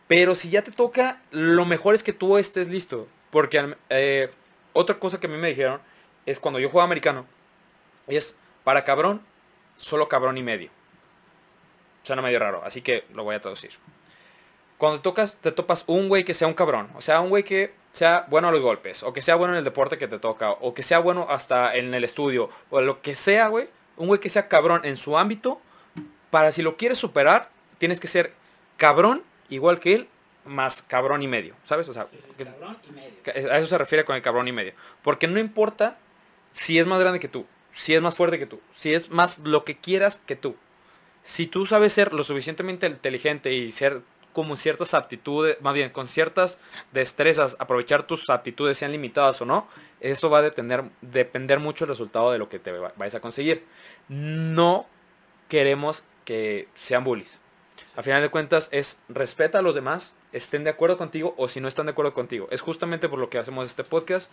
Pero 0.09 0.35
si 0.35 0.49
ya 0.49 0.63
te 0.63 0.71
toca, 0.71 1.21
lo 1.33 1.67
mejor 1.67 1.95
es 1.95 2.03
que 2.03 2.13
tú 2.13 2.39
estés 2.39 2.69
listo. 2.69 3.09
Porque 3.31 3.77
eh, 3.91 4.29
otra 4.73 4.99
cosa 4.99 5.21
que 5.21 5.27
a 5.27 5.31
mí 5.31 5.37
me 5.37 5.49
dijeron 5.49 5.81
es 6.25 6.41
cuando 6.41 6.59
yo 6.61 6.71
juego 6.71 6.85
americano, 6.85 7.27
es 8.07 8.37
para 8.65 8.85
cabrón, 8.85 9.21
solo 9.77 10.09
cabrón 10.09 10.39
y 10.39 10.43
medio. 10.43 10.71
Suena 12.03 12.23
medio 12.23 12.39
raro, 12.39 12.63
así 12.65 12.83
que 12.83 13.05
lo 13.13 13.25
voy 13.25 13.35
a 13.35 13.41
traducir. 13.41 13.73
Cuando 14.79 15.01
tocas, 15.01 15.37
te 15.41 15.53
topas 15.53 15.85
un 15.87 16.09
güey 16.09 16.25
que 16.25 16.35
sea 16.35 16.49
un 16.49 16.55
cabrón. 16.55 16.89
O 16.97 17.01
sea, 17.01 17.21
un 17.21 17.31
güey 17.31 17.45
que 17.45 17.73
sea 17.93 18.27
bueno 18.29 18.49
a 18.49 18.53
los 18.53 18.61
golpes, 18.61 19.03
o 19.03 19.15
que 19.15 19.23
sea 19.23 19.37
bueno 19.37 19.55
en 19.55 19.59
el 19.59 19.65
deporte 19.65 19.97
que 19.97 20.07
te 20.07 20.19
toca, 20.19 20.51
o 20.51 20.75
que 20.75 20.83
sea 20.83 20.99
bueno 20.99 21.27
hasta 21.31 21.75
en 21.77 21.95
el 21.95 22.05
estudio, 22.05 22.51
o 22.69 22.83
lo 22.83 23.01
que 23.01 23.15
sea, 23.15 23.49
güey, 23.49 23.69
un 23.97 24.09
güey 24.09 24.21
que 24.21 24.29
sea 24.29 24.49
cabrón 24.49 24.83
en 24.85 24.99
su 24.99 25.17
ámbito, 25.17 25.63
para 26.29 26.53
si 26.53 26.61
lo 26.61 26.77
quieres 26.77 26.99
superar, 26.99 27.49
tienes 27.79 27.99
que 27.99 28.07
ser 28.07 28.35
cabrón 28.77 29.23
igual 29.49 29.81
que 29.81 29.95
él, 29.95 30.09
más 30.45 30.83
cabrón 30.83 31.23
y 31.23 31.29
medio, 31.29 31.55
¿sabes? 31.65 31.89
O 31.89 31.95
sea, 31.95 32.07
cabrón 32.37 32.77
y 32.87 32.93
medio. 32.93 33.51
a 33.51 33.59
eso 33.59 33.67
se 33.67 33.79
refiere 33.79 34.05
con 34.05 34.15
el 34.15 34.21
cabrón 34.21 34.47
y 34.47 34.53
medio. 34.53 34.75
Porque 35.03 35.27
no 35.27 35.41
importa 35.41 35.97
si 36.53 36.79
es 36.79 36.87
más 36.87 37.01
grande 37.01 37.19
que 37.19 37.29
tú, 37.29 37.47
si 37.75 37.95
es 37.95 38.03
más 38.03 38.15
fuerte 38.15 38.39
que 38.39 38.47
tú, 38.47 38.61
si 38.77 38.95
es 38.95 39.11
más 39.11 39.39
lo 39.39 39.65
que 39.65 39.79
quieras 39.79 40.21
que 40.27 40.37
tú. 40.37 40.57
Si 41.25 41.47
tú 41.47 41.67
sabes 41.67 41.93
ser 41.93 42.13
lo 42.13 42.23
suficientemente 42.23 42.87
inteligente 42.87 43.53
y 43.53 43.73
ser 43.73 44.03
como 44.37 44.59
ciertas 44.59 44.93
aptitudes, 44.93 45.57
más 45.63 45.73
bien 45.73 45.89
con 45.89 46.09
ciertas 46.09 46.59
destrezas, 46.93 47.57
aprovechar 47.59 48.07
tus 48.07 48.29
aptitudes 48.29 48.77
sean 48.77 48.93
limitadas 48.93 49.41
o 49.41 49.47
no, 49.47 49.67
eso 50.03 50.29
va 50.29 50.41
a 50.41 50.43
depender, 50.43 50.85
depender 51.01 51.59
mucho 51.59 51.87
del 51.87 51.95
resultado 51.95 52.33
de 52.33 52.37
lo 52.37 52.51
que 52.51 52.59
te 52.59 52.71
vayas 52.71 53.15
a 53.15 53.21
conseguir. 53.21 53.65
No 54.11 54.85
queremos 55.49 56.03
que 56.27 56.69
sean 56.75 57.03
bullies. 57.03 57.41
A 57.97 58.03
final 58.03 58.21
de 58.21 58.29
cuentas 58.29 58.69
es 58.73 58.99
respeta 59.09 59.61
a 59.61 59.63
los 59.63 59.75
demás, 59.75 60.15
estén 60.33 60.65
de 60.65 60.71
acuerdo 60.71 60.99
contigo 60.99 61.33
o 61.39 61.49
si 61.49 61.63
no 61.63 61.67
están 61.67 61.87
de 61.87 61.93
acuerdo 61.93 62.13
contigo. 62.13 62.47
Es 62.51 62.61
justamente 62.61 63.09
por 63.09 63.19
lo 63.19 63.31
que 63.31 63.39
hacemos 63.39 63.65
este 63.65 63.85
podcast. 63.85 64.31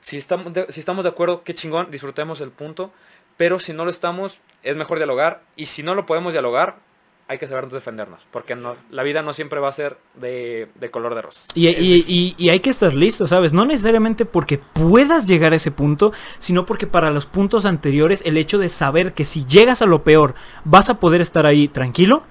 Si 0.00 0.16
estamos 0.16 0.50
si 0.70 0.80
estamos 0.80 1.04
de 1.04 1.10
acuerdo, 1.10 1.44
qué 1.44 1.52
chingón, 1.52 1.90
disfrutemos 1.90 2.40
el 2.40 2.52
punto. 2.52 2.90
Pero 3.36 3.60
si 3.60 3.74
no 3.74 3.84
lo 3.84 3.90
estamos, 3.90 4.38
es 4.62 4.78
mejor 4.78 4.96
dialogar. 4.96 5.42
Y 5.56 5.66
si 5.66 5.82
no 5.82 5.94
lo 5.94 6.06
podemos 6.06 6.32
dialogar, 6.32 6.78
hay 7.26 7.38
que 7.38 7.48
saber 7.48 7.68
defendernos, 7.68 8.26
porque 8.30 8.54
no, 8.54 8.76
la 8.90 9.02
vida 9.02 9.22
no 9.22 9.32
siempre 9.32 9.58
va 9.58 9.68
a 9.68 9.72
ser 9.72 9.96
de, 10.14 10.68
de 10.74 10.90
color 10.90 11.14
de 11.14 11.22
rosa. 11.22 11.48
Y, 11.54 11.68
y, 11.68 12.04
y, 12.06 12.34
y, 12.36 12.48
hay 12.50 12.60
que 12.60 12.70
estar 12.70 12.92
listo, 12.94 13.26
¿sabes? 13.26 13.52
No 13.52 13.64
necesariamente 13.64 14.26
porque 14.26 14.58
puedas 14.58 15.26
llegar 15.26 15.52
a 15.52 15.56
ese 15.56 15.70
punto, 15.70 16.12
sino 16.38 16.66
porque 16.66 16.86
para 16.86 17.10
los 17.10 17.24
puntos 17.26 17.64
anteriores 17.64 18.22
el 18.26 18.36
hecho 18.36 18.58
de 18.58 18.68
saber 18.68 19.14
que 19.14 19.24
si 19.24 19.46
llegas 19.46 19.80
a 19.80 19.86
lo 19.86 20.04
peor 20.04 20.34
vas 20.64 20.90
a 20.90 21.00
poder 21.00 21.22
estar 21.22 21.46
ahí 21.46 21.66
tranquilo, 21.68 22.24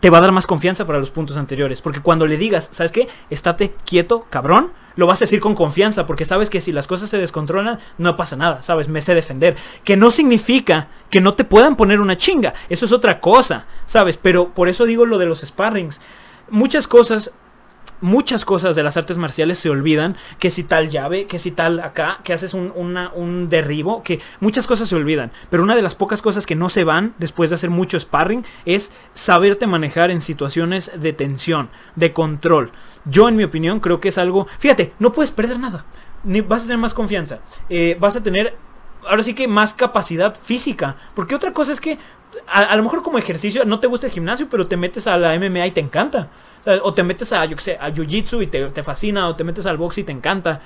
te 0.00 0.10
va 0.10 0.18
a 0.18 0.22
dar 0.22 0.32
más 0.32 0.46
confianza 0.46 0.86
para 0.86 0.98
los 0.98 1.10
puntos 1.10 1.36
anteriores. 1.36 1.82
Porque 1.82 2.00
cuando 2.00 2.26
le 2.26 2.36
digas, 2.36 2.68
¿sabes 2.72 2.92
qué? 2.92 3.08
Estate 3.30 3.74
quieto, 3.84 4.26
cabrón. 4.28 4.72
Lo 4.96 5.06
vas 5.06 5.20
a 5.20 5.24
decir 5.24 5.40
con 5.40 5.54
confianza, 5.54 6.06
porque 6.06 6.24
sabes 6.24 6.50
que 6.50 6.60
si 6.60 6.72
las 6.72 6.86
cosas 6.86 7.10
se 7.10 7.18
descontrolan, 7.18 7.78
no 7.98 8.16
pasa 8.16 8.36
nada, 8.36 8.62
¿sabes? 8.62 8.88
Me 8.88 9.02
sé 9.02 9.14
defender. 9.14 9.56
Que 9.84 9.96
no 9.96 10.10
significa 10.10 10.88
que 11.10 11.20
no 11.20 11.34
te 11.34 11.44
puedan 11.44 11.76
poner 11.76 12.00
una 12.00 12.16
chinga. 12.16 12.54
Eso 12.68 12.84
es 12.84 12.92
otra 12.92 13.20
cosa, 13.20 13.66
¿sabes? 13.86 14.16
Pero 14.16 14.52
por 14.52 14.68
eso 14.68 14.84
digo 14.84 15.06
lo 15.06 15.18
de 15.18 15.26
los 15.26 15.40
sparrings. 15.40 16.00
Muchas 16.50 16.86
cosas 16.86 17.32
muchas 18.02 18.44
cosas 18.44 18.76
de 18.76 18.82
las 18.82 18.98
artes 18.98 19.16
marciales 19.16 19.58
se 19.58 19.70
olvidan, 19.70 20.16
que 20.38 20.50
si 20.50 20.64
tal 20.64 20.90
llave, 20.90 21.26
que 21.26 21.38
si 21.38 21.50
tal 21.50 21.80
acá, 21.80 22.18
que 22.22 22.34
haces 22.34 22.52
un, 22.52 22.72
un, 22.74 23.48
derribo, 23.48 24.02
que 24.02 24.20
muchas 24.40 24.66
cosas 24.66 24.88
se 24.88 24.96
olvidan. 24.96 25.32
Pero 25.48 25.62
una 25.62 25.74
de 25.74 25.82
las 25.82 25.94
pocas 25.94 26.20
cosas 26.20 26.44
que 26.44 26.56
no 26.56 26.68
se 26.68 26.84
van 26.84 27.14
después 27.18 27.48
de 27.48 27.56
hacer 27.56 27.70
mucho 27.70 27.98
sparring 27.98 28.44
es 28.66 28.92
saberte 29.14 29.66
manejar 29.66 30.10
en 30.10 30.20
situaciones 30.20 30.90
de 30.94 31.12
tensión, 31.14 31.70
de 31.96 32.12
control. 32.12 32.72
Yo 33.06 33.28
en 33.28 33.36
mi 33.36 33.44
opinión 33.44 33.80
creo 33.80 34.00
que 34.00 34.10
es 34.10 34.18
algo, 34.18 34.46
fíjate, 34.58 34.92
no 34.98 35.12
puedes 35.12 35.30
perder 35.30 35.58
nada. 35.58 35.86
Vas 36.24 36.60
a 36.60 36.64
tener 36.64 36.78
más 36.78 36.94
confianza. 36.94 37.40
Eh, 37.68 37.96
vas 37.98 38.14
a 38.14 38.22
tener 38.22 38.54
ahora 39.08 39.22
sí 39.22 39.34
que 39.34 39.48
más 39.48 39.74
capacidad 39.74 40.34
física. 40.36 40.96
Porque 41.14 41.34
otra 41.34 41.52
cosa 41.52 41.72
es 41.72 41.80
que 41.80 41.98
a, 42.46 42.74
lo 42.76 42.82
mejor 42.82 43.02
como 43.02 43.18
ejercicio 43.18 43.64
no 43.64 43.78
te 43.80 43.86
gusta 43.86 44.06
el 44.06 44.12
gimnasio, 44.12 44.48
pero 44.50 44.66
te 44.66 44.76
metes 44.76 45.06
a 45.06 45.16
la 45.16 45.38
MMA 45.38 45.66
y 45.66 45.70
te 45.72 45.80
encanta. 45.80 46.28
O, 46.82 46.94
te 46.94 47.02
metes 47.02 47.32
a, 47.32 47.44
yo 47.44 47.56
sé, 47.58 47.76
a 47.80 47.90
Jiu-Jitsu 47.90 48.42
y 48.42 48.46
te, 48.46 48.82
fascina, 48.82 49.28
o 49.28 49.34
te 49.34 49.44
metes 49.44 49.66
al 49.66 49.76
box 49.76 49.98
y 49.98 50.04
te 50.04 50.12
encanta. 50.12 50.60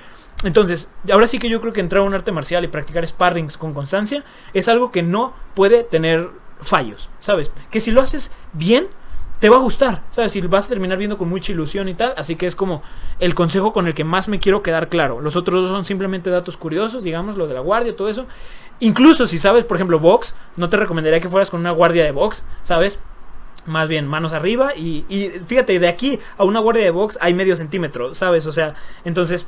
Entonces, 0.44 0.90
ahora 1.10 1.26
sí 1.26 1.38
que 1.38 1.48
yo 1.48 1.60
creo 1.60 1.72
que 1.72 1.80
entrar 1.80 2.02
a 2.02 2.04
un 2.04 2.12
arte 2.12 2.32
marcial 2.32 2.64
y 2.64 2.68
practicar 2.68 3.06
sparrings 3.06 3.56
con 3.56 3.72
constancia 3.72 4.22
es 4.52 4.68
algo 4.68 4.92
que 4.92 5.02
no 5.02 5.32
puede 5.54 5.84
tener 5.84 6.30
fallos, 6.60 7.08
¿sabes? 7.20 7.50
Que 7.70 7.80
si 7.80 7.90
lo 7.90 8.02
haces 8.02 8.30
bien, 8.52 8.88
te 9.40 9.48
va 9.48 9.56
a 9.56 9.60
gustar, 9.60 10.02
¿sabes? 10.10 10.34
Y 10.36 10.40
vas 10.42 10.66
a 10.66 10.68
terminar 10.68 10.98
viendo 10.98 11.18
con 11.18 11.28
mucha 11.28 11.52
ilusión 11.52 11.88
y 11.88 11.94
tal. 11.94 12.14
Así 12.16 12.36
que 12.36 12.46
es 12.46 12.54
como 12.54 12.82
el 13.18 13.34
consejo 13.34 13.72
con 13.72 13.86
el 13.86 13.94
que 13.94 14.04
más 14.04 14.28
me 14.28 14.38
quiero 14.38 14.62
quedar 14.62 14.88
claro. 14.88 15.20
Los 15.20 15.36
otros 15.36 15.62
dos 15.62 15.70
son 15.70 15.84
simplemente 15.84 16.30
datos 16.30 16.56
curiosos, 16.56 17.02
digamos, 17.04 17.36
lo 17.36 17.46
de 17.46 17.54
la 17.54 17.60
guardia, 17.60 17.94
todo 17.94 18.08
eso. 18.08 18.26
Incluso 18.80 19.26
si 19.26 19.38
sabes, 19.38 19.64
por 19.64 19.76
ejemplo, 19.76 19.98
box, 19.98 20.34
no 20.56 20.68
te 20.68 20.76
recomendaría 20.76 21.20
que 21.20 21.28
fueras 21.28 21.50
con 21.50 21.60
una 21.60 21.70
guardia 21.70 22.04
de 22.04 22.12
box, 22.12 22.44
¿sabes? 22.62 22.98
Más 23.66 23.88
bien 23.88 24.06
manos 24.06 24.32
arriba 24.32 24.74
y, 24.76 25.04
fíjate, 25.44 25.78
de 25.78 25.88
aquí 25.88 26.18
a 26.38 26.44
una 26.44 26.60
guardia 26.60 26.84
de 26.84 26.90
box 26.90 27.18
hay 27.20 27.34
medio 27.34 27.56
centímetro, 27.56 28.14
¿sabes? 28.14 28.46
O 28.46 28.52
sea, 28.52 28.74
entonces... 29.04 29.46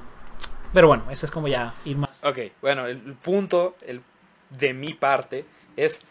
Pero 0.74 0.86
bueno, 0.86 1.04
eso 1.10 1.24
es 1.24 1.32
como 1.32 1.48
ya 1.48 1.72
ir 1.86 1.96
más. 1.96 2.22
Ok, 2.22 2.38
bueno, 2.60 2.86
el 2.86 2.98
punto 3.14 3.74
el, 3.86 4.02
de 4.50 4.74
mi 4.74 4.92
parte 4.92 5.46
es 5.76 6.02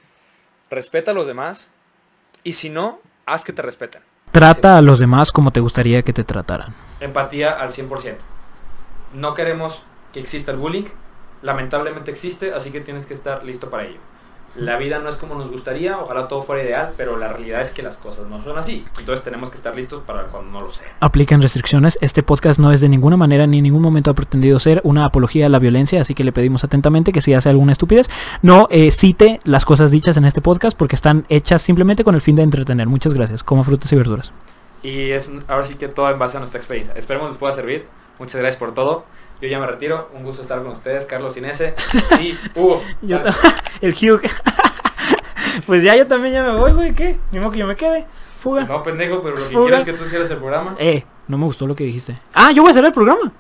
respeta 0.71 1.11
a 1.11 1.13
los 1.13 1.27
demás 1.27 1.69
y 2.43 2.53
si 2.53 2.69
no, 2.69 2.99
haz 3.27 3.45
que 3.45 3.53
te 3.53 3.61
respeten. 3.61 4.01
Trata 4.31 4.77
a 4.77 4.81
los 4.81 4.97
demás 4.97 5.31
como 5.31 5.51
te 5.51 5.59
gustaría 5.59 6.01
que 6.01 6.13
te 6.13 6.23
trataran. 6.23 6.73
Empatía 6.99 7.51
al 7.51 7.71
100%. 7.71 8.15
No 9.13 9.33
queremos 9.35 9.83
que 10.11 10.19
exista 10.19 10.51
el 10.51 10.57
bullying. 10.57 10.85
Lamentablemente 11.43 12.09
existe, 12.09 12.53
así 12.53 12.71
que 12.71 12.81
tienes 12.81 13.05
que 13.05 13.13
estar 13.13 13.43
listo 13.43 13.69
para 13.69 13.83
ello. 13.83 13.99
La 14.57 14.77
vida 14.77 14.97
no 14.97 15.07
es 15.09 15.15
como 15.17 15.35
nos 15.35 15.51
gustaría, 15.51 15.99
ojalá 15.99 16.27
todo 16.27 16.41
fuera 16.41 16.63
ideal, 16.63 16.93
pero 16.97 17.15
la 17.15 17.27
realidad 17.27 17.61
es 17.61 17.69
que 17.69 17.83
las 17.83 17.95
cosas 17.97 18.27
no 18.27 18.43
son 18.43 18.57
así. 18.57 18.83
Entonces 18.97 19.23
tenemos 19.23 19.51
que 19.51 19.57
estar 19.57 19.75
listos 19.75 20.01
para 20.03 20.23
cuando 20.23 20.51
no 20.51 20.65
lo 20.65 20.71
sea. 20.71 20.87
Aplican 20.99 21.43
restricciones. 21.43 21.99
Este 22.01 22.23
podcast 22.23 22.59
no 22.59 22.71
es 22.71 22.81
de 22.81 22.89
ninguna 22.89 23.17
manera 23.17 23.45
ni 23.45 23.59
en 23.59 23.63
ningún 23.63 23.83
momento 23.83 24.09
ha 24.09 24.15
pretendido 24.15 24.57
ser 24.59 24.81
una 24.83 25.05
apología 25.05 25.45
a 25.45 25.49
la 25.49 25.59
violencia, 25.59 26.01
así 26.01 26.15
que 26.15 26.23
le 26.23 26.31
pedimos 26.31 26.63
atentamente 26.63 27.11
que 27.11 27.21
si 27.21 27.35
hace 27.35 27.49
alguna 27.49 27.71
estupidez, 27.71 28.09
no 28.41 28.67
eh, 28.71 28.89
cite 28.89 29.39
las 29.43 29.63
cosas 29.63 29.91
dichas 29.91 30.17
en 30.17 30.25
este 30.25 30.41
podcast 30.41 30.75
porque 30.75 30.95
están 30.95 31.25
hechas 31.29 31.61
simplemente 31.61 32.03
con 32.03 32.15
el 32.15 32.21
fin 32.21 32.35
de 32.35 32.41
entretener. 32.41 32.87
Muchas 32.87 33.13
gracias. 33.13 33.43
Como 33.43 33.63
frutas 33.63 33.91
y 33.91 33.95
verduras. 33.95 34.33
Y 34.81 35.11
es 35.11 35.29
ahora 35.47 35.65
sí 35.65 35.75
que 35.75 35.87
todo 35.87 36.09
en 36.09 36.17
base 36.17 36.37
a 36.37 36.39
nuestra 36.39 36.59
experiencia. 36.59 36.93
Esperemos 36.95 37.29
les 37.29 37.37
pueda 37.37 37.53
servir. 37.53 37.85
Muchas 38.19 38.41
gracias 38.41 38.57
por 38.57 38.73
todo. 38.73 39.05
Yo 39.41 39.47
ya 39.47 39.59
me 39.59 39.67
retiro. 39.67 40.09
Un 40.13 40.23
gusto 40.23 40.41
estar 40.41 40.61
con 40.61 40.71
ustedes, 40.71 41.05
Carlos 41.05 41.37
Inese 41.37 41.75
y 42.19 42.37
Hugo. 42.55 42.83
Yo 43.01 43.19
el 43.81 43.93
Hugh. 43.93 44.21
pues 45.65 45.83
ya 45.83 45.95
yo 45.95 46.07
también 46.07 46.33
ya 46.33 46.43
me 46.43 46.51
voy, 46.51 46.71
güey. 46.71 46.93
¿Qué? 46.93 47.19
Ni 47.31 47.39
modo 47.39 47.51
que 47.51 47.59
yo 47.59 47.67
me 47.67 47.75
quede. 47.75 48.05
Fuga. 48.39 48.65
No, 48.65 48.83
pendejo, 48.83 49.21
pero 49.21 49.35
lo 49.35 49.47
que 49.47 49.55
quiero 49.55 49.77
es 49.77 49.83
que 49.83 49.93
tú 49.93 50.05
cierres 50.05 50.29
el 50.29 50.37
programa. 50.37 50.75
Eh, 50.79 51.03
no 51.27 51.37
me 51.37 51.45
gustó 51.45 51.65
lo 51.67 51.75
que 51.75 51.83
dijiste. 51.83 52.19
Ah, 52.33 52.51
yo 52.51 52.61
voy 52.61 52.69
a 52.69 52.71
hacer 52.71 52.85
el 52.85 52.93
programa. 52.93 53.31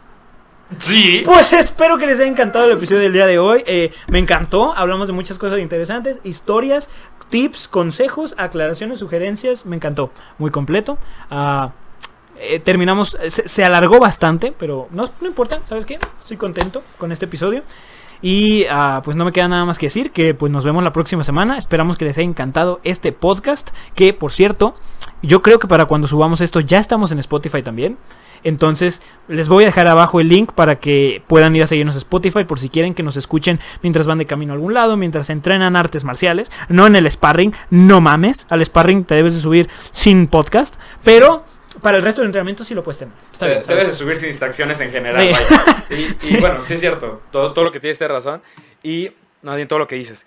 Sí. 0.79 1.21
Pues 1.25 1.53
espero 1.53 1.97
que 1.97 2.07
les 2.07 2.19
haya 2.19 2.29
encantado 2.29 2.65
el 2.65 2.77
episodio 2.77 3.01
del 3.01 3.13
día 3.13 3.25
de 3.25 3.39
hoy. 3.39 3.63
Eh, 3.65 3.91
me 4.07 4.19
encantó, 4.19 4.73
hablamos 4.75 5.07
de 5.07 5.13
muchas 5.13 5.37
cosas 5.37 5.59
interesantes, 5.59 6.19
historias, 6.23 6.89
tips, 7.29 7.67
consejos, 7.67 8.35
aclaraciones, 8.37 8.99
sugerencias. 8.99 9.65
Me 9.65 9.75
encantó, 9.75 10.11
muy 10.37 10.51
completo. 10.51 10.97
Ah, 11.29 11.71
eh, 12.39 12.59
terminamos, 12.59 13.17
eh, 13.21 13.29
se, 13.29 13.63
alargó 13.63 13.99
bastante, 13.99 14.53
pero 14.57 14.87
no, 14.91 15.09
no 15.21 15.27
importa, 15.27 15.61
¿sabes 15.65 15.85
qué? 15.85 15.99
Estoy 16.19 16.37
contento 16.37 16.83
con 16.97 17.11
este 17.11 17.25
episodio. 17.25 17.63
Y 18.21 18.65
ah, 18.69 19.01
pues 19.03 19.15
no 19.15 19.25
me 19.25 19.31
queda 19.31 19.47
nada 19.47 19.65
más 19.65 19.77
que 19.77 19.87
decir 19.87 20.11
que 20.11 20.33
pues 20.33 20.51
nos 20.51 20.63
vemos 20.63 20.83
la 20.83 20.91
próxima 20.91 21.23
semana. 21.23 21.57
Esperamos 21.57 21.97
que 21.97 22.05
les 22.05 22.17
haya 22.17 22.25
encantado 22.25 22.79
este 22.83 23.11
podcast. 23.11 23.69
Que 23.93 24.13
por 24.13 24.31
cierto, 24.31 24.75
yo 25.21 25.41
creo 25.41 25.59
que 25.59 25.67
para 25.67 25.85
cuando 25.85 26.07
subamos 26.07 26.41
esto 26.41 26.59
ya 26.59 26.79
estamos 26.79 27.11
en 27.11 27.19
Spotify 27.19 27.61
también. 27.61 27.97
Entonces 28.43 29.01
les 29.27 29.49
voy 29.49 29.63
a 29.63 29.67
dejar 29.67 29.87
abajo 29.87 30.19
el 30.19 30.29
link 30.29 30.51
para 30.51 30.79
que 30.79 31.23
puedan 31.27 31.55
ir 31.55 31.63
a 31.63 31.67
seguirnos 31.67 31.95
a 31.95 31.99
Spotify 31.99 32.43
por 32.43 32.59
si 32.59 32.69
quieren 32.69 32.93
que 32.93 33.03
nos 33.03 33.17
escuchen 33.17 33.59
mientras 33.81 34.07
van 34.07 34.19
de 34.19 34.25
camino 34.25 34.53
a 34.53 34.55
algún 34.55 34.73
lado, 34.73 34.95
mientras 34.95 35.29
entrenan 35.29 35.75
artes 35.75 36.03
marciales, 36.03 36.51
no 36.69 36.87
en 36.87 36.95
el 36.95 37.09
sparring, 37.09 37.53
no 37.69 37.99
mames, 37.99 38.45
al 38.49 38.63
sparring 38.63 39.05
te 39.05 39.15
debes 39.15 39.35
de 39.35 39.41
subir 39.41 39.69
sin 39.91 40.27
podcast, 40.27 40.75
pero 41.03 41.45
para 41.81 41.97
el 41.97 42.03
resto 42.03 42.21
del 42.21 42.27
entrenamiento 42.29 42.63
sí 42.63 42.73
lo 42.73 42.83
puedes 42.83 42.99
tener. 42.99 43.13
Está 43.31 43.45
Te- 43.45 43.51
bien, 43.51 43.63
¿sabes? 43.63 43.77
debes 43.79 43.91
de 43.93 43.97
subir 43.97 44.15
sin 44.15 44.27
distracciones 44.29 44.79
en 44.79 44.91
general. 44.91 45.21
Sí. 45.21 45.31
vaya. 45.31 45.85
Y, 45.89 46.35
y 46.35 46.37
bueno, 46.39 46.63
sí 46.65 46.73
es 46.73 46.79
cierto. 46.81 47.21
Todo, 47.31 47.53
todo 47.53 47.63
lo 47.65 47.71
que 47.71 47.79
tienes 47.79 47.97
tiene 47.97 48.13
razón. 48.13 48.41
Y 48.83 49.11
no 49.41 49.55
bien 49.55 49.67
todo 49.67 49.79
lo 49.79 49.87
que 49.87 49.95
dices. 49.95 50.25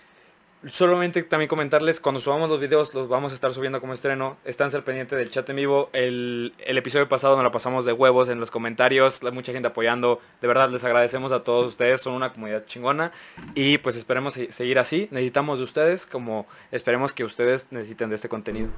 Solamente 0.67 1.23
también 1.23 1.49
comentarles, 1.49 2.01
cuando 2.01 2.21
subamos 2.21 2.51
los 2.51 2.61
videos, 2.61 2.93
los 2.93 3.09
vamos 3.09 3.33
a 3.33 3.35
estar 3.35 3.53
subiendo 3.55 3.81
como 3.81 3.95
estreno. 3.95 4.37
Están 4.45 4.75
al 4.75 4.85
pendiente 4.85 5.17
del 5.17 5.31
chat 5.31 5.49
en 5.49 5.57
vivo. 5.57 5.89
El, 5.95 6.53
el 6.59 6.77
episodio 6.77 7.09
pasado 7.09 7.35
nos 7.37 7.45
la 7.45 7.51
pasamos 7.51 7.87
de 7.87 7.95
huevos 7.95 8.29
en 8.29 8.41
los 8.41 8.51
comentarios. 8.51 9.23
Mucha 9.33 9.53
gente 9.53 9.69
apoyando. 9.69 10.21
De 10.43 10.49
verdad, 10.49 10.69
les 10.69 10.85
agradecemos 10.85 11.33
a 11.33 11.45
todos 11.45 11.67
ustedes. 11.67 12.03
Son 12.03 12.13
una 12.13 12.33
comunidad 12.35 12.67
chingona. 12.67 13.11
Y 13.55 13.79
pues 13.79 13.97
esperemos 13.97 14.35
se- 14.35 14.53
seguir 14.53 14.79
así. 14.79 15.09
Necesitamos 15.11 15.61
de 15.61 15.65
ustedes 15.65 16.05
como 16.05 16.47
esperemos 16.73 17.15
que 17.15 17.25
ustedes 17.25 17.65
necesiten 17.71 18.11
de 18.11 18.17
este 18.17 18.29
contenido. 18.29 18.69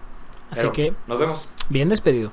Así 0.51 0.61
Pero 0.61 0.73
que 0.73 0.95
nos 1.09 1.19
vemos. 1.19 1.49
bien 1.69 1.89
despedido. 1.89 2.33